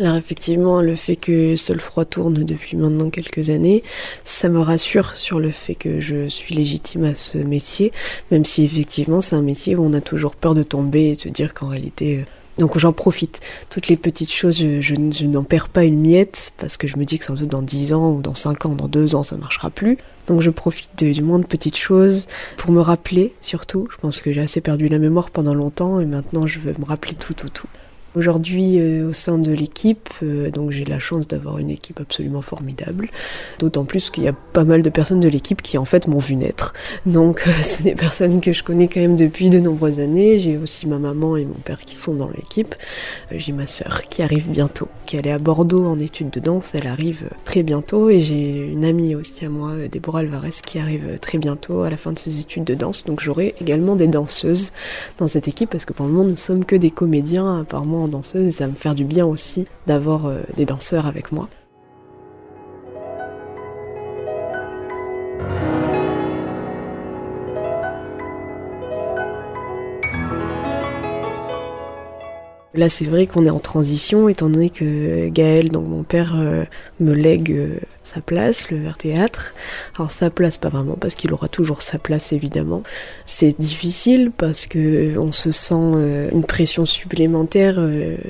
Alors 0.00 0.16
effectivement, 0.16 0.82
le 0.82 0.96
fait 0.96 1.14
que 1.14 1.54
Seul 1.54 1.78
Froid 1.78 2.04
tourne 2.04 2.42
depuis 2.42 2.76
maintenant 2.76 3.10
quelques 3.10 3.50
années, 3.50 3.84
ça 4.24 4.48
me 4.48 4.58
rassure 4.58 5.14
sur 5.14 5.38
le 5.38 5.50
fait 5.50 5.76
que 5.76 6.00
je 6.00 6.28
suis 6.28 6.52
légitime 6.52 7.04
à 7.04 7.14
ce 7.14 7.38
métier, 7.38 7.92
même 8.32 8.44
si 8.44 8.64
effectivement 8.64 9.20
c'est 9.20 9.36
un 9.36 9.42
métier 9.42 9.76
où 9.76 9.84
on 9.84 9.92
a 9.92 10.00
toujours 10.00 10.34
peur 10.34 10.56
de 10.56 10.64
tomber 10.64 11.10
et 11.10 11.16
de 11.16 11.20
se 11.20 11.28
dire 11.28 11.54
qu'en 11.54 11.68
réalité... 11.68 12.18
Euh, 12.18 12.22
donc 12.56 12.78
j'en 12.78 12.92
profite. 12.92 13.40
Toutes 13.68 13.88
les 13.88 13.96
petites 13.96 14.32
choses, 14.32 14.58
je, 14.58 15.24
n'en 15.24 15.42
perds 15.42 15.68
pas 15.68 15.84
une 15.84 16.00
miette 16.00 16.52
parce 16.58 16.76
que 16.76 16.86
je 16.86 16.96
me 16.98 17.04
dis 17.04 17.18
que 17.18 17.24
sans 17.24 17.34
doute 17.34 17.48
dans 17.48 17.62
10 17.62 17.94
ans 17.94 18.12
ou 18.12 18.22
dans 18.22 18.36
5 18.36 18.66
ans, 18.66 18.74
dans 18.76 18.86
2 18.86 19.16
ans, 19.16 19.24
ça 19.24 19.36
marchera 19.36 19.70
plus. 19.70 19.98
Donc 20.28 20.40
je 20.40 20.50
profite 20.50 21.04
du 21.04 21.22
moins 21.22 21.40
de 21.40 21.46
petites 21.46 21.76
choses 21.76 22.28
pour 22.56 22.70
me 22.70 22.80
rappeler 22.80 23.34
surtout. 23.40 23.88
Je 23.90 23.96
pense 23.96 24.20
que 24.20 24.32
j'ai 24.32 24.40
assez 24.40 24.60
perdu 24.60 24.86
la 24.86 25.00
mémoire 25.00 25.30
pendant 25.30 25.54
longtemps 25.54 25.98
et 25.98 26.06
maintenant 26.06 26.46
je 26.46 26.60
veux 26.60 26.74
me 26.78 26.84
rappeler 26.84 27.14
tout, 27.14 27.34
tout, 27.34 27.48
tout. 27.48 27.68
Aujourd'hui, 28.14 28.78
euh, 28.78 29.08
au 29.08 29.12
sein 29.12 29.38
de 29.38 29.50
l'équipe, 29.50 30.08
euh, 30.22 30.48
donc 30.48 30.70
j'ai 30.70 30.84
la 30.84 31.00
chance 31.00 31.26
d'avoir 31.26 31.58
une 31.58 31.68
équipe 31.70 31.98
absolument 32.00 32.42
formidable. 32.42 33.08
D'autant 33.58 33.84
plus 33.84 34.10
qu'il 34.10 34.22
y 34.22 34.28
a 34.28 34.32
pas 34.32 34.62
mal 34.62 34.82
de 34.82 34.90
personnes 34.90 35.18
de 35.18 35.28
l'équipe 35.28 35.60
qui 35.62 35.78
en 35.78 35.84
fait 35.84 36.06
m'ont 36.06 36.20
vu 36.20 36.36
naître. 36.36 36.74
Donc 37.06 37.42
euh, 37.48 37.50
c'est 37.62 37.82
des 37.82 37.96
personnes 37.96 38.40
que 38.40 38.52
je 38.52 38.62
connais 38.62 38.86
quand 38.86 39.00
même 39.00 39.16
depuis 39.16 39.50
de 39.50 39.58
nombreuses 39.58 39.98
années. 39.98 40.38
J'ai 40.38 40.56
aussi 40.56 40.86
ma 40.86 41.00
maman 41.00 41.36
et 41.36 41.44
mon 41.44 41.54
père 41.54 41.80
qui 41.80 41.96
sont 41.96 42.14
dans 42.14 42.30
l'équipe. 42.30 42.76
j'ai 43.32 43.50
ma 43.50 43.66
sœur 43.66 44.02
qui 44.08 44.22
arrive 44.22 44.46
bientôt, 44.48 44.88
qui 45.06 45.16
est 45.16 45.28
à 45.28 45.38
Bordeaux 45.40 45.84
en 45.84 45.98
études 45.98 46.30
de 46.30 46.38
danse. 46.38 46.76
Elle 46.76 46.86
arrive 46.86 47.30
très 47.44 47.64
bientôt. 47.64 48.10
Et 48.10 48.20
j'ai 48.20 48.64
une 48.64 48.84
amie 48.84 49.16
aussi 49.16 49.44
à 49.44 49.48
moi, 49.48 49.72
Déborah 49.90 50.20
Alvarez, 50.20 50.50
qui 50.64 50.78
arrive 50.78 51.18
très 51.20 51.38
bientôt 51.38 51.82
à 51.82 51.90
la 51.90 51.96
fin 51.96 52.12
de 52.12 52.18
ses 52.20 52.38
études 52.38 52.64
de 52.64 52.74
danse. 52.74 53.04
Donc 53.06 53.20
j'aurai 53.20 53.56
également 53.60 53.96
des 53.96 54.06
danseuses 54.06 54.72
dans 55.18 55.26
cette 55.26 55.48
équipe 55.48 55.70
parce 55.70 55.84
que 55.84 55.92
pour 55.92 56.06
le 56.06 56.12
moment 56.12 56.28
nous 56.28 56.36
sommes 56.36 56.64
que 56.64 56.76
des 56.76 56.92
comédiens 56.92 57.58
apparemment 57.58 58.03
danseuse 58.08 58.46
et 58.46 58.50
ça 58.50 58.66
me 58.66 58.74
faire 58.74 58.94
du 58.94 59.04
bien 59.04 59.26
aussi 59.26 59.66
d'avoir 59.86 60.26
euh, 60.26 60.40
des 60.56 60.64
danseurs 60.64 61.06
avec 61.06 61.32
moi. 61.32 61.48
Là, 72.76 72.88
c'est 72.88 73.04
vrai 73.04 73.28
qu'on 73.28 73.46
est 73.46 73.50
en 73.50 73.60
transition, 73.60 74.28
étant 74.28 74.48
donné 74.48 74.68
que 74.68 75.28
Gaël, 75.28 75.70
donc 75.70 75.86
mon 75.86 76.02
père, 76.02 76.34
euh, 76.36 76.64
me 76.98 77.12
lègue 77.12 77.52
euh, 77.52 77.78
sa 78.02 78.20
place, 78.20 78.68
le 78.68 78.78
Vert 78.78 78.96
Théâtre. 78.96 79.54
Alors 79.96 80.10
sa 80.10 80.28
place, 80.28 80.56
pas 80.56 80.70
vraiment, 80.70 80.96
parce 81.00 81.14
qu'il 81.14 81.32
aura 81.32 81.46
toujours 81.46 81.82
sa 81.82 82.00
place, 82.00 82.32
évidemment. 82.32 82.82
C'est 83.26 83.56
difficile 83.60 84.32
parce 84.36 84.66
que 84.66 85.16
on 85.16 85.30
se 85.30 85.52
sent 85.52 85.74
euh, 85.76 86.28
une 86.32 86.42
pression 86.42 86.84
supplémentaire. 86.84 87.78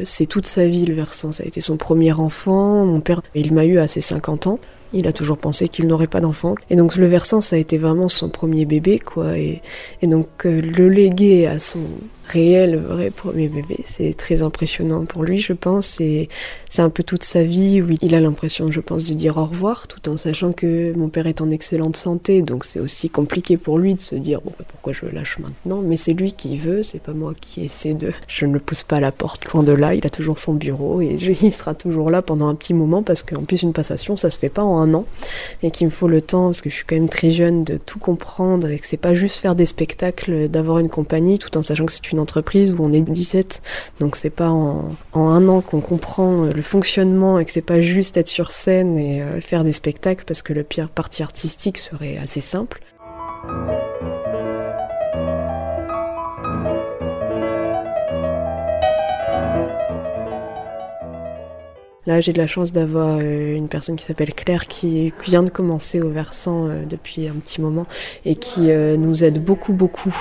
c'est 0.05 0.27
toute 0.27 0.47
sa 0.47 0.67
vie, 0.67 0.85
le 0.85 0.95
Versant. 0.95 1.33
Ça 1.33 1.43
a 1.43 1.47
été 1.47 1.63
son 1.63 1.79
premier 1.79 2.13
enfant. 2.13 2.85
Mon 2.85 3.01
père, 3.01 3.23
il 3.35 3.55
m'a 3.55 3.65
eu 3.65 3.79
à 3.79 3.89
ses 3.89 4.03
50 4.03 4.47
ans. 4.47 4.59
Il 4.93 5.07
a 5.07 5.13
toujours 5.15 5.39
pensé 5.39 5.71
qu'il 5.71 5.87
n'aurait 5.87 6.07
pas 6.07 6.21
d'enfant. 6.21 6.55
Et 6.69 6.77
donc 6.77 6.97
le 6.97 7.07
versant, 7.07 7.41
ça 7.41 7.57
a 7.57 7.59
été 7.59 7.79
vraiment 7.79 8.11
son 8.11 8.29
premier 8.29 8.67
bébé, 8.67 8.99
quoi. 8.99 9.39
Et 9.39 9.63
donc 10.03 10.45
le 10.45 10.89
léguer 10.89 11.47
à 11.47 11.59
son 11.59 11.81
réel, 12.27 12.77
vrai 12.77 13.11
premier 13.11 13.49
bébé. 13.49 13.79
C'est 13.85 14.15
très 14.17 14.43
impressionnant 14.43 15.05
pour 15.05 15.23
lui, 15.23 15.39
je 15.39 15.53
pense. 15.53 16.01
Et 16.01 16.29
c'est 16.69 16.83
un 16.83 16.91
peu 16.91 17.03
toute 17.03 17.25
sa 17.25 17.45
vie 17.45 17.83
où 17.83 17.89
il 18.01 18.15
a 18.15 18.21
l'impression, 18.21 18.71
je 18.71 18.81
pense, 18.81 19.05
de 19.05 19.15
dire 19.15 19.37
au 19.37 19.45
revoir, 19.45 19.87
tout 19.87 20.09
en 20.09 20.17
sachant 20.17 20.53
que 20.53 20.93
mon 20.97 21.09
père 21.09 21.27
est 21.27 21.41
en 21.41 21.51
excellente 21.51 21.97
santé. 21.97 22.43
Donc 22.43 22.65
c'est 22.65 22.81
aussi 22.81 23.11
compliqué 23.11 23.57
pour 23.57 23.79
lui 23.79 23.95
de 23.95 24.01
se 24.01 24.15
dire, 24.15 24.41
bon, 24.41 24.53
bah, 24.59 24.65
pourquoi 24.67 24.93
je 24.93 25.07
lâche 25.07 25.39
maintenant? 25.39 25.83
Mais 25.83 25.97
c'est 25.97 26.15
lui 26.15 26.33
qui 26.33 26.57
veut, 26.57 26.83
c'est 26.83 27.03
pas 27.03 27.13
moi 27.13 27.33
qui 27.41 27.65
essaie 27.65 27.95
de. 27.95 28.13
Je 28.29 28.47
ne 28.47 28.53
le 28.53 28.59
pousse 28.59 28.83
pas 28.83 28.97
à 28.97 29.01
la 29.01 29.13
porte, 29.13 29.45
loin 29.53 29.63
de 29.63 29.73
là. 29.73 29.95
Il 29.95 30.05
a 30.07 30.11
toujours 30.11 30.39
son 30.39 30.55
bureau 30.55 31.01
et 31.01 31.17
il 31.43 31.53
sera 31.53 31.75
toujours 31.75 32.11
là 32.11 32.23
pendant 32.23 32.49
un 32.49 32.55
petit 32.55 32.75
moment 32.75 33.03
parce 33.03 33.23
qu'en 33.23 33.43
plus, 33.43 33.63
une 33.63 33.73
passation, 33.73 34.17
ça 34.17 34.31
se 34.31 34.39
fait 34.39 34.49
pas 34.49 34.65
en 34.65 34.79
un 34.79 34.95
an. 34.95 35.05
Et 35.63 35.71
qu'il 35.71 35.87
me 35.87 35.93
faut 35.93 36.09
le 36.09 36.21
temps, 36.21 36.47
parce 36.47 36.63
que 36.63 36.71
je 36.71 36.75
suis 36.75 36.85
quand 36.85 36.97
même 36.97 37.09
très 37.09 37.31
jeune, 37.31 37.65
de 37.65 37.77
tout 37.77 37.99
comprendre 37.99 38.69
et 38.69 38.79
que 38.79 38.87
c'est 38.87 38.97
pas 38.97 39.15
juste 39.15 39.37
faire 39.37 39.55
des 39.55 39.67
spectacles, 39.67 40.49
d'avoir 40.49 40.79
une 40.79 40.89
compagnie, 40.89 41.39
tout 41.39 41.57
en 41.57 41.63
sachant 41.63 41.87
que 41.87 41.93
c'est 41.93 42.11
une 42.11 42.14
une 42.15 42.21
entreprise 42.21 42.73
où 42.73 42.77
on 42.81 42.93
est 42.93 43.03
17, 43.03 43.61
donc 43.99 44.15
c'est 44.15 44.31
pas 44.31 44.49
en, 44.49 44.93
un 45.15 45.49
an 45.49 45.61
qu'on 45.61 45.81
comprend 45.81 46.45
euh, 46.45 46.51
le 46.51 46.63
fonctionnement 46.63 47.41
et 47.41 47.45
que 47.45 47.51
c'est 47.51 47.61
pas 47.61 47.81
juste 47.81 48.17
être 48.17 48.29
sur 48.29 48.53
scène 48.53 48.97
et 48.97 49.21
euh, 49.21 49.41
faire 49.41 49.65
des 49.65 49.73
spectacles 49.73 50.25
parce 50.25 50.41
que 50.41 50.53
le 50.53 50.63
pire 50.63 50.89
parti 50.89 51.25
artistique 51.25 51.77
serait 51.79 52.17
assez 52.17 52.41
simple. 52.41 52.81
Là, 62.07 62.21
j'ai 62.21 62.35
de 62.35 62.39
la 62.39 62.47
chance 62.47 62.71
d'avoir 62.71 63.19
euh, 63.19 63.57
une 63.57 63.69
personne 63.69 63.97
qui 63.97 64.05
s'appelle 64.05 64.35
Claire 64.35 64.69
qui 64.69 65.13
vient 65.25 65.43
de 65.43 65.51
commencer 65.51 66.01
au 66.01 66.11
versant 66.11 66.69
depuis 66.89 67.27
un 67.27 67.35
petit 67.35 67.61
moment 67.61 67.87
et 68.25 68.37
qui 68.37 68.69
nous 68.71 69.25
aide 69.25 69.43
beaucoup, 69.43 69.73
beaucoup 69.73 70.15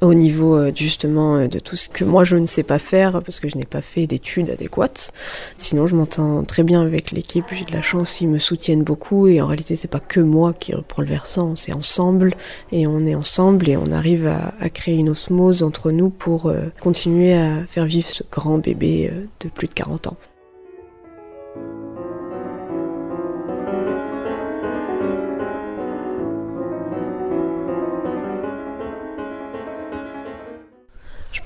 au 0.00 0.14
niveau 0.14 0.56
euh, 0.56 0.72
justement 0.74 1.36
euh, 1.36 1.48
de 1.48 1.58
tout 1.58 1.76
ce 1.76 1.88
que 1.88 2.04
moi 2.04 2.24
je 2.24 2.36
ne 2.36 2.46
sais 2.46 2.62
pas 2.62 2.78
faire 2.78 3.22
parce 3.22 3.40
que 3.40 3.48
je 3.48 3.56
n'ai 3.56 3.64
pas 3.64 3.82
fait 3.82 4.06
d'études 4.06 4.50
adéquates. 4.50 5.12
Sinon, 5.56 5.86
je 5.86 5.94
m'entends 5.94 6.44
très 6.44 6.62
bien 6.62 6.82
avec 6.82 7.10
l'équipe, 7.12 7.46
j'ai 7.52 7.64
de 7.64 7.72
la 7.72 7.82
chance, 7.82 8.20
ils 8.20 8.28
me 8.28 8.38
soutiennent 8.38 8.82
beaucoup 8.82 9.26
et 9.26 9.40
en 9.40 9.46
réalité, 9.46 9.76
c'est 9.76 9.88
pas 9.88 10.00
que 10.00 10.20
moi 10.20 10.52
qui 10.52 10.74
reprends 10.74 11.02
le 11.02 11.08
versant, 11.08 11.56
c'est 11.56 11.72
ensemble 11.72 12.34
et 12.72 12.86
on 12.86 13.06
est 13.06 13.14
ensemble 13.14 13.68
et 13.68 13.76
on 13.76 13.86
arrive 13.86 14.26
à, 14.26 14.52
créer 14.70 14.96
une 14.96 15.10
osmose 15.10 15.62
entre 15.62 15.90
nous 15.90 16.10
pour 16.10 16.46
euh, 16.46 16.66
continuer 16.80 17.34
à 17.34 17.64
faire 17.66 17.86
vivre 17.86 18.08
ce 18.08 18.22
grand 18.30 18.58
bébé 18.58 19.12
de 19.40 19.48
plus 19.48 19.68
de 19.68 19.74
40 19.74 20.08
ans. 20.08 20.16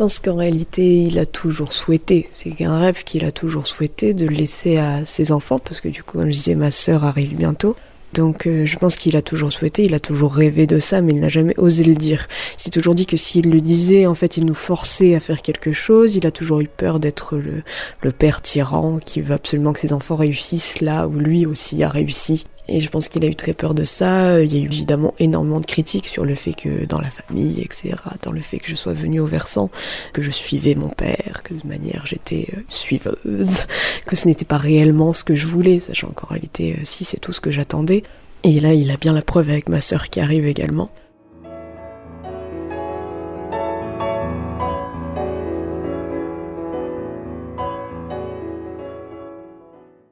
Pense 0.01 0.19
qu'en 0.19 0.37
réalité, 0.37 1.03
il 1.03 1.19
a 1.19 1.27
toujours 1.27 1.75
souhaité, 1.75 2.27
c'est 2.31 2.65
un 2.65 2.79
rêve 2.79 3.05
qu'il 3.05 3.23
a 3.27 3.33
toujours 3.33 3.67
souhaité 3.67 4.15
de 4.15 4.27
laisser 4.27 4.79
à 4.79 5.05
ses 5.05 5.31
enfants, 5.31 5.59
parce 5.59 5.83
que 5.83 5.89
du 5.89 6.03
coup, 6.03 6.17
comme 6.17 6.31
je 6.31 6.37
disais, 6.37 6.55
ma 6.55 6.71
sœur 6.71 7.05
arrive 7.05 7.37
bientôt. 7.37 7.77
Donc 8.15 8.47
euh, 8.47 8.65
je 8.65 8.79
pense 8.79 8.97
qu'il 8.97 9.15
a 9.19 9.21
toujours 9.21 9.53
souhaité, 9.53 9.85
il 9.85 9.95
a 9.95 10.01
toujours 10.01 10.35
rêvé 10.35 10.67
de 10.67 10.79
ça, 10.79 11.03
mais 11.03 11.13
il 11.13 11.21
n'a 11.21 11.29
jamais 11.29 11.53
osé 11.59 11.85
le 11.85 11.95
dire. 11.95 12.29
Il 12.57 12.63
s'est 12.63 12.71
toujours 12.71 12.95
dit 12.95 13.05
que 13.05 13.19
s'il 13.19 13.51
le 13.51 13.61
disait, 13.61 14.07
en 14.07 14.15
fait, 14.15 14.39
il 14.39 14.47
nous 14.47 14.55
forçait 14.55 15.15
à 15.15 15.21
faire 15.21 15.43
quelque 15.43 15.73
chose. 15.73 16.17
Il 16.17 16.27
a 16.27 16.31
toujours 16.31 16.63
eu 16.63 16.69
peur 16.75 16.99
d'être 16.99 17.37
le, 17.37 17.63
le 18.01 18.11
père 18.11 18.41
tyran 18.41 19.01
qui 19.05 19.21
veut 19.21 19.35
absolument 19.35 19.75
que 19.75 19.81
ses 19.81 19.93
enfants 19.93 20.17
réussissent 20.17 20.81
là 20.81 21.09
où 21.09 21.13
lui 21.13 21.45
aussi 21.45 21.83
a 21.83 21.91
réussi. 21.91 22.47
Et 22.69 22.81
je 22.81 22.89
pense 22.89 23.09
qu'il 23.09 23.25
a 23.25 23.29
eu 23.29 23.35
très 23.35 23.53
peur 23.53 23.75
de 23.75 23.85
ça. 23.85 24.43
Il 24.43 24.55
y 24.55 24.59
a 24.59 24.61
eu 24.61 24.67
évidemment 24.67 25.15
énormément 25.19 25.61
de 25.61 25.67
critiques 25.67 26.07
sur 26.07 26.25
le 26.25 26.35
fait 26.35 26.53
que 26.53 26.85
dans 26.85 27.01
la 27.01 27.11
famille, 27.11 27.61
etc., 27.61 27.95
dans 28.23 28.33
le 28.33 28.41
fait 28.41 28.59
que 28.59 28.69
je 28.69 28.77
sois 28.77 28.93
venue 28.93 29.21
au 29.21 29.27
versant, 29.27 29.71
que 30.13 30.23
je 30.23 30.31
suivais 30.31 30.75
mon 30.75 30.89
père, 30.89 31.43
que 31.43 31.55
de 31.55 31.67
manière 31.67 32.07
j'étais 32.07 32.49
euh, 32.57 32.61
suiveuse, 32.69 33.65
que 34.07 34.17
ce 34.17 34.29
n'était 34.29 34.45
pas 34.45 34.59
réellement 34.59 35.13
ce 35.13 35.25
que 35.25 35.35
je 35.35 35.47
voulais, 35.47 35.81
sachant 35.81 36.09
qu'en 36.09 36.29
réalité, 36.29 36.77
euh, 36.79 36.85
si 36.85 37.05
c'est 37.05 37.19
tout 37.19 37.33
ce 37.33 37.41
que 37.41 37.51
j'attendais. 37.51 38.05
Et 38.43 38.61
là, 38.61 38.73
il 38.73 38.91
a 38.91 38.97
bien 38.97 39.13
la 39.13 39.23
preuve 39.23 39.51
avec 39.51 39.69
ma 39.69 39.81
sœur 39.81 40.09
qui 40.09 40.21
arrive 40.21 40.47
également. 40.47 40.91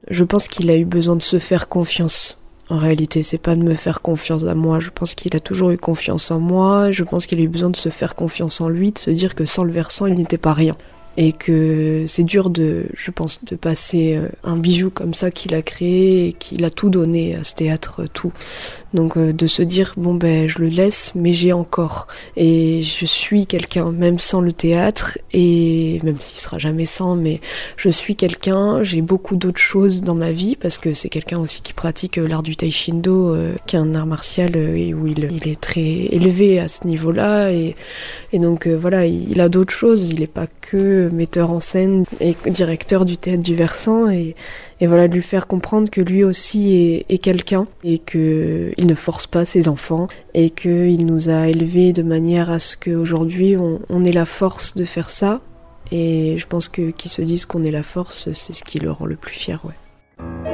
Je 0.09 0.23
pense 0.23 0.47
qu'il 0.47 0.69
a 0.71 0.77
eu 0.77 0.85
besoin 0.85 1.15
de 1.15 1.21
se 1.21 1.39
faire 1.39 1.69
confiance 1.69 2.39
en 2.71 2.77
réalité, 2.77 3.23
c'est 3.23 3.39
pas 3.39 3.55
de 3.55 3.63
me 3.63 3.73
faire 3.73 4.01
confiance 4.01 4.43
à 4.43 4.53
moi. 4.53 4.79
Je 4.79 4.91
pense 4.91 5.15
qu'il 5.15 5.35
a 5.35 5.39
toujours 5.39 5.71
eu 5.71 5.77
confiance 5.77 6.29
en 6.29 6.39
moi. 6.39 6.91
Je 6.91 7.03
pense 7.03 7.25
qu'il 7.25 7.39
a 7.39 7.41
eu 7.41 7.47
besoin 7.47 7.71
de 7.71 7.75
se 7.75 7.89
faire 7.89 8.13
confiance 8.13 8.61
en 8.61 8.69
lui, 8.69 8.91
de 8.91 8.99
se 8.99 9.09
dire 9.09 9.33
que 9.33 9.45
sans 9.45 9.63
le 9.63 9.71
versant, 9.71 10.05
il 10.05 10.13
n'était 10.13 10.37
pas 10.37 10.53
rien 10.53 10.77
et 11.21 11.33
que 11.33 12.05
c'est 12.07 12.23
dur 12.23 12.49
de, 12.49 12.85
je 12.95 13.11
pense, 13.11 13.43
de 13.43 13.57
passer 13.57 14.15
euh, 14.15 14.29
un 14.45 14.55
bijou 14.55 14.89
comme 14.89 15.13
ça 15.13 15.31
qu'il 15.31 15.53
a 15.53 15.61
créé 15.61 16.27
et 16.27 16.33
qu'il 16.33 16.63
a 16.63 16.69
tout 16.69 16.89
donné 16.89 17.35
à 17.35 17.43
ce 17.43 17.55
théâtre, 17.55 18.05
tout. 18.13 18.31
Donc 18.93 19.17
euh, 19.17 19.33
de 19.33 19.45
se 19.45 19.61
dire 19.61 19.93
bon 19.97 20.13
ben 20.13 20.47
je 20.47 20.59
le 20.59 20.69
laisse, 20.69 21.11
mais 21.15 21.33
j'ai 21.33 21.51
encore 21.51 22.07
et 22.37 22.81
je 22.81 23.05
suis 23.05 23.45
quelqu'un 23.45 23.91
même 23.91 24.17
sans 24.17 24.39
le 24.39 24.53
théâtre 24.53 25.19
et 25.33 25.99
même 26.03 26.15
s'il 26.21 26.39
sera 26.39 26.57
jamais 26.57 26.85
sans, 26.85 27.17
mais 27.17 27.41
je 27.75 27.89
suis 27.89 28.15
quelqu'un. 28.15 28.81
J'ai 28.81 29.01
beaucoup 29.01 29.35
d'autres 29.35 29.59
choses 29.59 29.99
dans 29.99 30.15
ma 30.15 30.31
vie 30.31 30.55
parce 30.55 30.77
que 30.77 30.93
c'est 30.93 31.09
quelqu'un 31.09 31.39
aussi 31.39 31.61
qui 31.61 31.73
pratique 31.73 32.17
euh, 32.17 32.29
l'art 32.29 32.43
du 32.43 32.55
taekwondo, 32.55 33.35
qui 33.67 33.75
est 33.75 33.79
un 33.79 33.93
art 33.93 34.05
martial 34.05 34.55
et 34.55 34.93
où 34.93 35.05
il, 35.05 35.29
il 35.31 35.49
est 35.49 35.59
très 35.59 35.81
élevé 35.81 36.59
à 36.59 36.69
ce 36.69 36.87
niveau-là 36.87 37.51
et, 37.51 37.75
et 38.31 38.39
donc 38.39 38.67
voilà 38.67 39.05
il 39.05 39.41
a 39.41 39.49
d'autres 39.49 39.73
choses. 39.73 40.09
Il 40.09 40.21
n'est 40.21 40.27
pas 40.27 40.47
que 40.61 41.08
metteur 41.15 41.51
en 41.51 41.59
scène 41.59 42.05
et 42.19 42.35
directeur 42.47 43.05
du 43.05 43.17
théâtre 43.17 43.43
du 43.43 43.55
Versant 43.55 44.09
et, 44.09 44.35
voilà 44.81 45.07
de 45.07 45.13
lui 45.13 45.21
faire 45.21 45.47
comprendre 45.47 45.89
que 45.89 46.01
lui 46.01 46.23
aussi 46.23 47.03
est, 47.09 47.17
quelqu'un 47.17 47.65
et 47.83 47.99
qu'il 47.99 48.73
ne 48.77 48.95
force 48.95 49.27
pas 49.27 49.43
ses 49.43 49.67
enfants 49.67 50.07
et 50.33 50.49
qu'il 50.49 51.05
nous 51.05 51.29
a 51.29 51.47
élevés 51.49 51.91
de 51.91 52.03
manière 52.03 52.49
à 52.49 52.59
ce 52.59 52.77
qu'aujourd'hui 52.77 53.57
on, 53.57 53.81
on 53.89 54.05
ait 54.05 54.13
la 54.13 54.25
force 54.25 54.75
de 54.75 54.85
faire 54.85 55.09
ça 55.09 55.41
Et 55.91 56.37
je 56.37 56.47
pense 56.47 56.69
que 56.69 56.91
qu'ils 56.91 57.11
se 57.11 57.21
disent 57.21 57.45
qu'on 57.45 57.63
est 57.63 57.71
la 57.71 57.83
force, 57.83 58.31
c'est 58.33 58.53
ce 58.53 58.63
qui 58.63 58.79
le 58.79 58.91
rend 58.91 59.05
le 59.05 59.15
plus 59.15 59.35
fier, 59.35 59.63
ouais. 59.65 60.48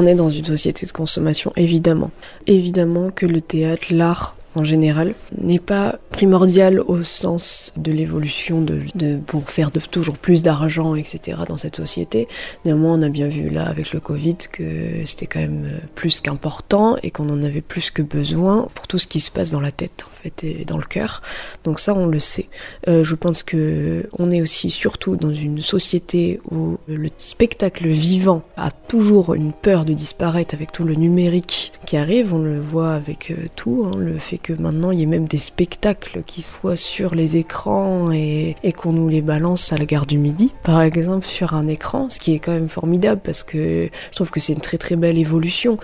On 0.00 0.06
est 0.06 0.14
dans 0.14 0.30
une 0.30 0.44
société 0.44 0.86
de 0.86 0.92
consommation, 0.92 1.52
évidemment. 1.56 2.12
Évidemment 2.46 3.10
que 3.10 3.26
le 3.26 3.40
théâtre, 3.40 3.88
l'art 3.90 4.36
en 4.54 4.62
général, 4.62 5.14
n'est 5.36 5.58
pas 5.58 5.98
primordial 6.18 6.80
au 6.80 7.04
sens 7.04 7.72
de 7.76 7.92
l'évolution 7.92 8.60
de, 8.60 8.80
pour 9.24 9.48
faire 9.48 9.70
de 9.70 9.78
toujours 9.78 10.18
plus 10.18 10.42
d'argent, 10.42 10.96
etc. 10.96 11.38
dans 11.46 11.56
cette 11.56 11.76
société. 11.76 12.26
Néanmoins, 12.64 12.98
on 12.98 13.02
a 13.02 13.08
bien 13.08 13.28
vu 13.28 13.50
là 13.50 13.68
avec 13.68 13.92
le 13.92 14.00
Covid 14.00 14.36
que 14.50 14.64
c'était 15.04 15.28
quand 15.28 15.38
même 15.38 15.70
plus 15.94 16.20
qu'important 16.20 16.96
et 17.04 17.12
qu'on 17.12 17.28
en 17.30 17.44
avait 17.44 17.60
plus 17.60 17.92
que 17.92 18.02
besoin 18.02 18.68
pour 18.74 18.88
tout 18.88 18.98
ce 18.98 19.06
qui 19.06 19.20
se 19.20 19.30
passe 19.30 19.52
dans 19.52 19.60
la 19.60 19.70
tête 19.70 20.06
en 20.08 20.22
fait 20.22 20.42
et 20.42 20.64
dans 20.64 20.76
le 20.76 20.82
cœur. 20.82 21.22
Donc 21.62 21.78
ça, 21.78 21.94
on 21.94 22.06
le 22.06 22.18
sait. 22.18 22.48
Euh, 22.88 23.04
je 23.04 23.14
pense 23.14 23.44
que 23.44 24.08
on 24.18 24.32
est 24.32 24.42
aussi 24.42 24.70
surtout 24.70 25.14
dans 25.14 25.32
une 25.32 25.62
société 25.62 26.40
où 26.50 26.78
le 26.88 27.10
spectacle 27.18 27.86
vivant 27.86 28.42
a 28.56 28.72
toujours 28.72 29.34
une 29.34 29.52
peur 29.52 29.84
de 29.84 29.92
disparaître 29.92 30.52
avec 30.52 30.72
tout 30.72 30.82
le 30.82 30.94
numérique 30.94 31.72
qui 31.86 31.96
arrive. 31.96 32.34
On 32.34 32.42
le 32.42 32.58
voit 32.58 32.94
avec 32.94 33.30
euh, 33.30 33.36
tout, 33.54 33.86
hein, 33.86 33.96
le 33.96 34.18
fait 34.18 34.38
que 34.38 34.52
maintenant 34.52 34.90
il 34.90 34.98
y 34.98 35.02
ait 35.04 35.06
même 35.06 35.28
des 35.28 35.38
spectacles 35.38 36.07
qui 36.26 36.42
soient 36.42 36.76
sur 36.76 37.14
les 37.14 37.36
écrans 37.36 38.10
et, 38.12 38.56
qu'on 38.76 38.92
nous 38.92 39.08
les 39.08 39.22
balance 39.22 39.72
à 39.72 39.78
la 39.78 39.86
gare 39.86 40.06
du 40.06 40.18
Midi, 40.18 40.52
par 40.62 40.82
exemple, 40.82 41.26
sur 41.26 41.54
un 41.54 41.66
écran, 41.66 42.08
ce 42.08 42.20
qui 42.20 42.34
est 42.34 42.38
quand 42.38 42.52
même 42.52 42.68
formidable 42.68 43.20
parce 43.24 43.42
que 43.42 43.88
je 44.10 44.14
trouve 44.14 44.30
que 44.30 44.40
c'est 44.40 44.52
une 44.52 44.60
très 44.60 44.78
très 44.78 44.96
belle 44.96 45.18
évolution 45.18 45.78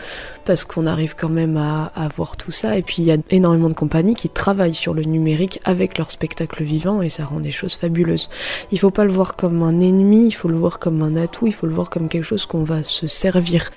parce 0.45 0.64
qu'on 0.64 0.87
arrive 0.87 1.14
quand 1.16 1.28
même 1.28 1.57
à, 1.57 1.90
voir 2.14 2.37
tout 2.37 2.52
ça 2.52 2.76
et 2.76 2.83
puis 2.83 2.97
il 2.99 3.04
y 3.07 3.12
a 3.12 3.16
énormément 3.31 3.69
de 3.69 3.75
compagnies 3.75 4.14
qui 4.14 4.28
travaillent 4.28 4.75
sur 4.75 4.95
le 4.95 5.02
numérique 5.02 5.61
avec 5.64 5.99
leur 5.99 6.11
spectacle 6.11 6.62
vivant 6.62 7.02
et 7.02 7.09
ça 7.09 7.25
rend 7.25 7.40
des 7.40 7.50
choses 7.50 7.75
fabuleuses. 7.75 8.28
Il 8.71 8.78
faut 8.78 8.90
pas 8.90 9.04
le 9.04 9.12
voir 9.12 9.37
comme 9.37 9.62
un 9.62 9.81
ennemi, 9.81 10.26
il 10.26 10.33
faut 10.33 10.49
le 10.49 10.57
voir 10.57 10.78
comme 10.78 11.02
un 11.02 11.16
atout, 11.16 11.47
il 11.47 11.52
faut 11.54 11.66
le 11.66 11.75
voir 11.75 11.90
comme 11.90 12.09
quelque 12.09 12.25
chose 12.25 12.47
qu'on 12.47 12.64
va 12.64 12.83
se 12.83 13.07
servir. 13.07 13.71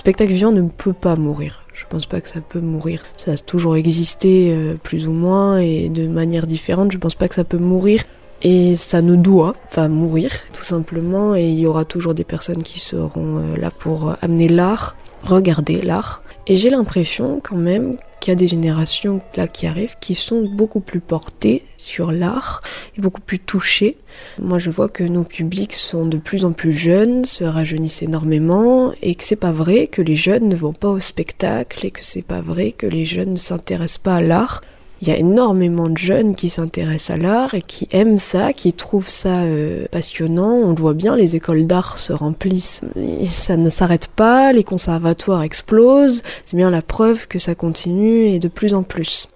Spectacle 0.00 0.32
vivant 0.32 0.50
ne 0.50 0.62
peut 0.62 0.94
pas 0.94 1.14
mourir. 1.14 1.62
Je 1.74 1.84
pense 1.86 2.06
pas 2.06 2.22
que 2.22 2.28
ça 2.28 2.40
peut 2.40 2.60
mourir. 2.60 3.04
Ça 3.18 3.32
a 3.32 3.36
toujours 3.36 3.76
existé 3.76 4.50
euh, 4.50 4.74
plus 4.82 5.06
ou 5.06 5.12
moins 5.12 5.58
et 5.58 5.90
de 5.90 6.08
manière 6.08 6.46
différente. 6.46 6.90
Je 6.90 6.96
pense 6.96 7.14
pas 7.14 7.28
que 7.28 7.34
ça 7.34 7.44
peut 7.44 7.58
mourir. 7.58 8.02
Et 8.42 8.74
ça 8.76 9.02
ne 9.02 9.16
doit 9.16 9.54
pas 9.74 9.88
mourir, 9.88 10.30
tout 10.54 10.62
simplement. 10.62 11.34
Et 11.34 11.50
il 11.50 11.58
y 11.58 11.66
aura 11.66 11.84
toujours 11.84 12.14
des 12.14 12.24
personnes 12.24 12.62
qui 12.62 12.80
seront 12.80 13.38
euh, 13.38 13.56
là 13.58 13.70
pour 13.70 14.14
amener 14.22 14.48
l'art, 14.48 14.96
regarder 15.22 15.82
l'art. 15.82 16.22
Et 16.46 16.56
j'ai 16.56 16.70
l'impression 16.70 17.38
quand 17.42 17.56
même 17.58 17.98
qu'il 18.20 18.30
y 18.30 18.36
a 18.36 18.36
des 18.36 18.48
générations 18.48 19.20
là 19.36 19.48
qui 19.48 19.66
arrivent 19.66 19.96
qui 20.00 20.14
sont 20.14 20.42
beaucoup 20.42 20.80
plus 20.80 21.00
portées 21.00 21.64
sur 21.76 22.12
l'art 22.12 22.62
et 22.96 23.00
beaucoup 23.00 23.20
plus 23.20 23.38
touchées. 23.38 23.96
Moi, 24.38 24.58
je 24.58 24.70
vois 24.70 24.88
que 24.88 25.02
nos 25.02 25.24
publics 25.24 25.72
sont 25.72 26.06
de 26.06 26.18
plus 26.18 26.44
en 26.44 26.52
plus 26.52 26.72
jeunes, 26.72 27.24
se 27.24 27.44
rajeunissent 27.44 28.02
énormément 28.02 28.92
et 29.02 29.14
que 29.14 29.24
c'est 29.24 29.36
pas 29.36 29.52
vrai 29.52 29.86
que 29.86 30.02
les 30.02 30.16
jeunes 30.16 30.48
ne 30.48 30.56
vont 30.56 30.72
pas 30.72 30.90
au 30.90 31.00
spectacle 31.00 31.86
et 31.86 31.90
que 31.90 32.04
c'est 32.04 32.22
pas 32.22 32.40
vrai 32.40 32.72
que 32.72 32.86
les 32.86 33.04
jeunes 33.04 33.32
ne 33.32 33.38
s'intéressent 33.38 33.98
pas 33.98 34.16
à 34.16 34.20
l'art. 34.20 34.62
Il 35.02 35.08
y 35.08 35.12
a 35.12 35.16
énormément 35.16 35.88
de 35.88 35.96
jeunes 35.96 36.34
qui 36.34 36.50
s'intéressent 36.50 37.16
à 37.16 37.16
l'art 37.16 37.54
et 37.54 37.62
qui 37.62 37.88
aiment 37.90 38.18
ça, 38.18 38.52
qui 38.52 38.74
trouvent 38.74 39.08
ça 39.08 39.44
euh, 39.44 39.86
passionnant. 39.90 40.52
On 40.52 40.70
le 40.70 40.80
voit 40.80 40.92
bien, 40.92 41.16
les 41.16 41.36
écoles 41.36 41.66
d'art 41.66 41.96
se 41.96 42.12
remplissent. 42.12 42.82
Ça 43.26 43.56
ne 43.56 43.70
s'arrête 43.70 44.08
pas, 44.08 44.52
les 44.52 44.64
conservatoires 44.64 45.42
explosent. 45.42 46.22
C'est 46.44 46.56
bien 46.56 46.70
la 46.70 46.82
preuve 46.82 47.28
que 47.28 47.38
ça 47.38 47.54
continue 47.54 48.26
et 48.26 48.38
de 48.38 48.48
plus 48.48 48.74
en 48.74 48.82
plus. 48.82 49.29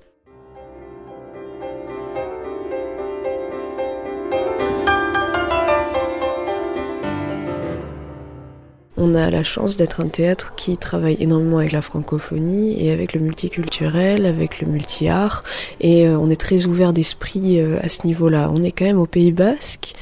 On 9.06 9.14
a 9.14 9.28
la 9.28 9.42
chance 9.42 9.76
d'être 9.76 10.00
un 10.00 10.08
théâtre 10.08 10.54
qui 10.56 10.78
travaille 10.78 11.18
énormément 11.20 11.58
avec 11.58 11.72
la 11.72 11.82
francophonie 11.82 12.82
et 12.82 12.90
avec 12.90 13.12
le 13.12 13.20
multiculturel, 13.20 14.24
avec 14.24 14.62
le 14.62 14.66
multi-art, 14.66 15.44
et 15.78 16.08
euh, 16.08 16.16
on 16.18 16.30
est 16.30 16.40
très 16.40 16.64
ouvert 16.64 16.94
d'esprit 16.94 17.60
euh, 17.60 17.78
à 17.82 17.90
ce 17.90 18.06
niveau-là. 18.06 18.48
On 18.50 18.62
est 18.62 18.72
quand 18.72 18.86
même 18.86 18.98
au 18.98 19.04
Pays 19.04 19.30
Basque. 19.30 19.92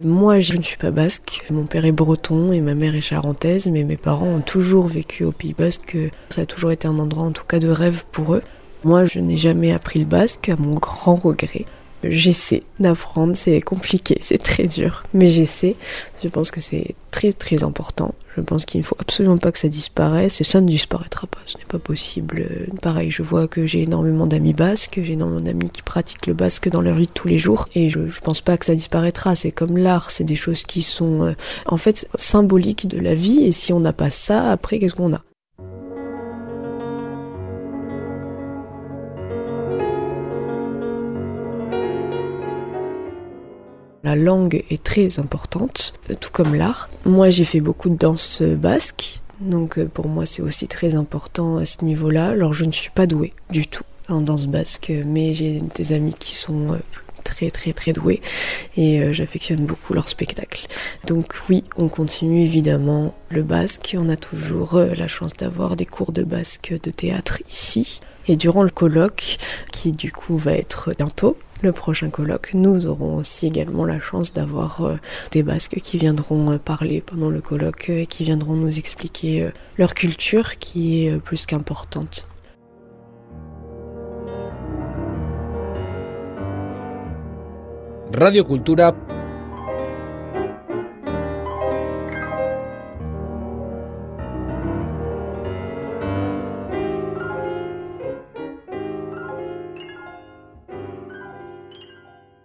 Moi, 0.00 0.38
je 0.38 0.56
ne 0.56 0.62
suis 0.62 0.76
pas 0.76 0.92
basque. 0.92 1.42
Mon 1.50 1.64
père 1.64 1.84
est 1.84 1.90
breton 1.90 2.52
et 2.52 2.60
ma 2.60 2.76
mère 2.76 2.94
est 2.94 3.00
charentaise, 3.00 3.66
mais 3.66 3.82
mes 3.82 3.96
parents 3.96 4.28
ont 4.28 4.42
toujours 4.42 4.86
vécu 4.86 5.24
au 5.24 5.32
Pays 5.32 5.54
Basque. 5.58 5.96
Ça 6.30 6.42
a 6.42 6.46
toujours 6.46 6.70
été 6.70 6.86
un 6.86 7.00
endroit, 7.00 7.24
en 7.24 7.32
tout 7.32 7.44
cas, 7.44 7.58
de 7.58 7.68
rêve 7.68 8.04
pour 8.12 8.32
eux. 8.32 8.42
Moi, 8.84 9.06
je 9.06 9.18
n'ai 9.18 9.36
jamais 9.36 9.72
appris 9.72 9.98
le 9.98 10.04
basque, 10.04 10.50
à 10.50 10.54
mon 10.54 10.74
grand 10.74 11.16
regret. 11.16 11.64
J'essaie 12.04 12.62
d'apprendre, 12.78 13.34
c'est 13.34 13.60
compliqué, 13.60 14.18
c'est 14.20 14.40
très 14.40 14.68
dur, 14.68 15.02
mais 15.14 15.26
j'essaie. 15.26 15.74
Je 16.22 16.28
pense 16.28 16.52
que 16.52 16.60
c'est 16.60 16.94
très 17.10 17.32
très 17.32 17.64
important. 17.64 18.14
Je 18.36 18.40
pense 18.40 18.64
qu'il 18.64 18.80
ne 18.80 18.84
faut 18.84 18.96
absolument 18.98 19.38
pas 19.38 19.52
que 19.52 19.58
ça 19.58 19.68
disparaisse 19.68 20.40
et 20.40 20.44
ça 20.44 20.60
ne 20.60 20.66
disparaîtra 20.66 21.26
pas. 21.26 21.38
Ce 21.46 21.58
n'est 21.58 21.64
pas 21.64 21.78
possible. 21.78 22.46
Pareil, 22.80 23.10
je 23.10 23.22
vois 23.22 23.46
que 23.46 23.66
j'ai 23.66 23.82
énormément 23.82 24.26
d'amis 24.26 24.54
basques, 24.54 25.00
j'ai 25.02 25.12
énormément 25.12 25.40
d'amis 25.40 25.70
qui 25.70 25.82
pratiquent 25.82 26.26
le 26.26 26.34
basque 26.34 26.70
dans 26.70 26.80
leur 26.80 26.94
vie 26.94 27.06
de 27.06 27.12
tous 27.12 27.28
les 27.28 27.38
jours 27.38 27.68
et 27.74 27.90
je, 27.90 28.08
je 28.08 28.20
pense 28.20 28.40
pas 28.40 28.56
que 28.56 28.64
ça 28.64 28.74
disparaîtra. 28.74 29.34
C'est 29.34 29.52
comme 29.52 29.76
l'art, 29.76 30.10
c'est 30.10 30.24
des 30.24 30.36
choses 30.36 30.62
qui 30.62 30.82
sont 30.82 31.22
euh, 31.22 31.32
en 31.66 31.76
fait 31.76 32.08
symboliques 32.14 32.88
de 32.88 32.98
la 32.98 33.14
vie 33.14 33.44
et 33.44 33.52
si 33.52 33.72
on 33.72 33.80
n'a 33.80 33.92
pas 33.92 34.10
ça, 34.10 34.50
après 34.50 34.78
qu'est-ce 34.78 34.94
qu'on 34.94 35.12
a? 35.12 35.22
La 44.12 44.16
langue 44.16 44.62
est 44.68 44.82
très 44.82 45.18
importante, 45.18 45.94
euh, 46.10 46.14
tout 46.20 46.28
comme 46.30 46.54
l'art. 46.54 46.90
Moi, 47.06 47.30
j'ai 47.30 47.46
fait 47.46 47.62
beaucoup 47.62 47.88
de 47.88 47.96
danse 47.96 48.42
basque, 48.42 49.22
donc 49.40 49.78
euh, 49.78 49.88
pour 49.88 50.06
moi, 50.06 50.26
c'est 50.26 50.42
aussi 50.42 50.68
très 50.68 50.94
important 50.94 51.56
à 51.56 51.64
ce 51.64 51.82
niveau-là. 51.82 52.26
Alors, 52.26 52.52
je 52.52 52.66
ne 52.66 52.72
suis 52.72 52.90
pas 52.90 53.06
douée 53.06 53.32
du 53.48 53.66
tout 53.66 53.84
en 54.10 54.20
danse 54.20 54.48
basque, 54.48 54.92
mais 55.06 55.32
j'ai 55.32 55.62
des 55.74 55.94
amis 55.94 56.12
qui 56.12 56.34
sont 56.34 56.74
euh, 56.74 56.76
très 57.24 57.50
très 57.50 57.72
très 57.72 57.94
doués 57.94 58.20
et 58.76 59.14
j'affectionne 59.14 59.64
beaucoup 59.64 59.94
leur 59.94 60.10
spectacle. 60.10 60.66
Donc 61.06 61.32
oui, 61.48 61.64
on 61.78 61.88
continue 61.88 62.42
évidemment 62.42 63.14
le 63.30 63.42
basque. 63.42 63.96
On 63.98 64.10
a 64.10 64.16
toujours 64.16 64.74
la 64.74 65.08
chance 65.08 65.32
d'avoir 65.38 65.74
des 65.74 65.86
cours 65.86 66.12
de 66.12 66.22
basque 66.22 66.74
de 66.82 66.90
théâtre 66.90 67.40
ici. 67.48 68.02
Et 68.28 68.36
durant 68.36 68.62
le 68.62 68.70
colloque, 68.70 69.38
qui 69.72 69.92
du 69.92 70.12
coup 70.12 70.36
va 70.36 70.52
être 70.52 70.92
bientôt, 70.98 71.38
le 71.62 71.72
prochain 71.72 72.10
colloque, 72.10 72.50
nous 72.54 72.86
aurons 72.86 73.16
aussi 73.16 73.46
également 73.46 73.84
la 73.84 74.00
chance 74.00 74.32
d'avoir 74.32 74.82
euh, 74.82 74.96
des 75.30 75.42
Basques 75.42 75.80
qui 75.82 75.96
viendront 75.96 76.50
euh, 76.50 76.58
parler 76.58 77.00
pendant 77.00 77.30
le 77.30 77.40
colloque 77.40 77.88
et 77.88 78.06
qui 78.06 78.24
viendront 78.24 78.54
nous 78.54 78.78
expliquer 78.78 79.44
euh, 79.44 79.50
leur 79.78 79.94
culture 79.94 80.58
qui 80.58 81.06
est 81.06 81.20
plus 81.20 81.46
qu'importante. 81.46 82.26
Radio 88.14 88.44
Cultura 88.44 88.92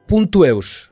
Ponteus 0.08 0.90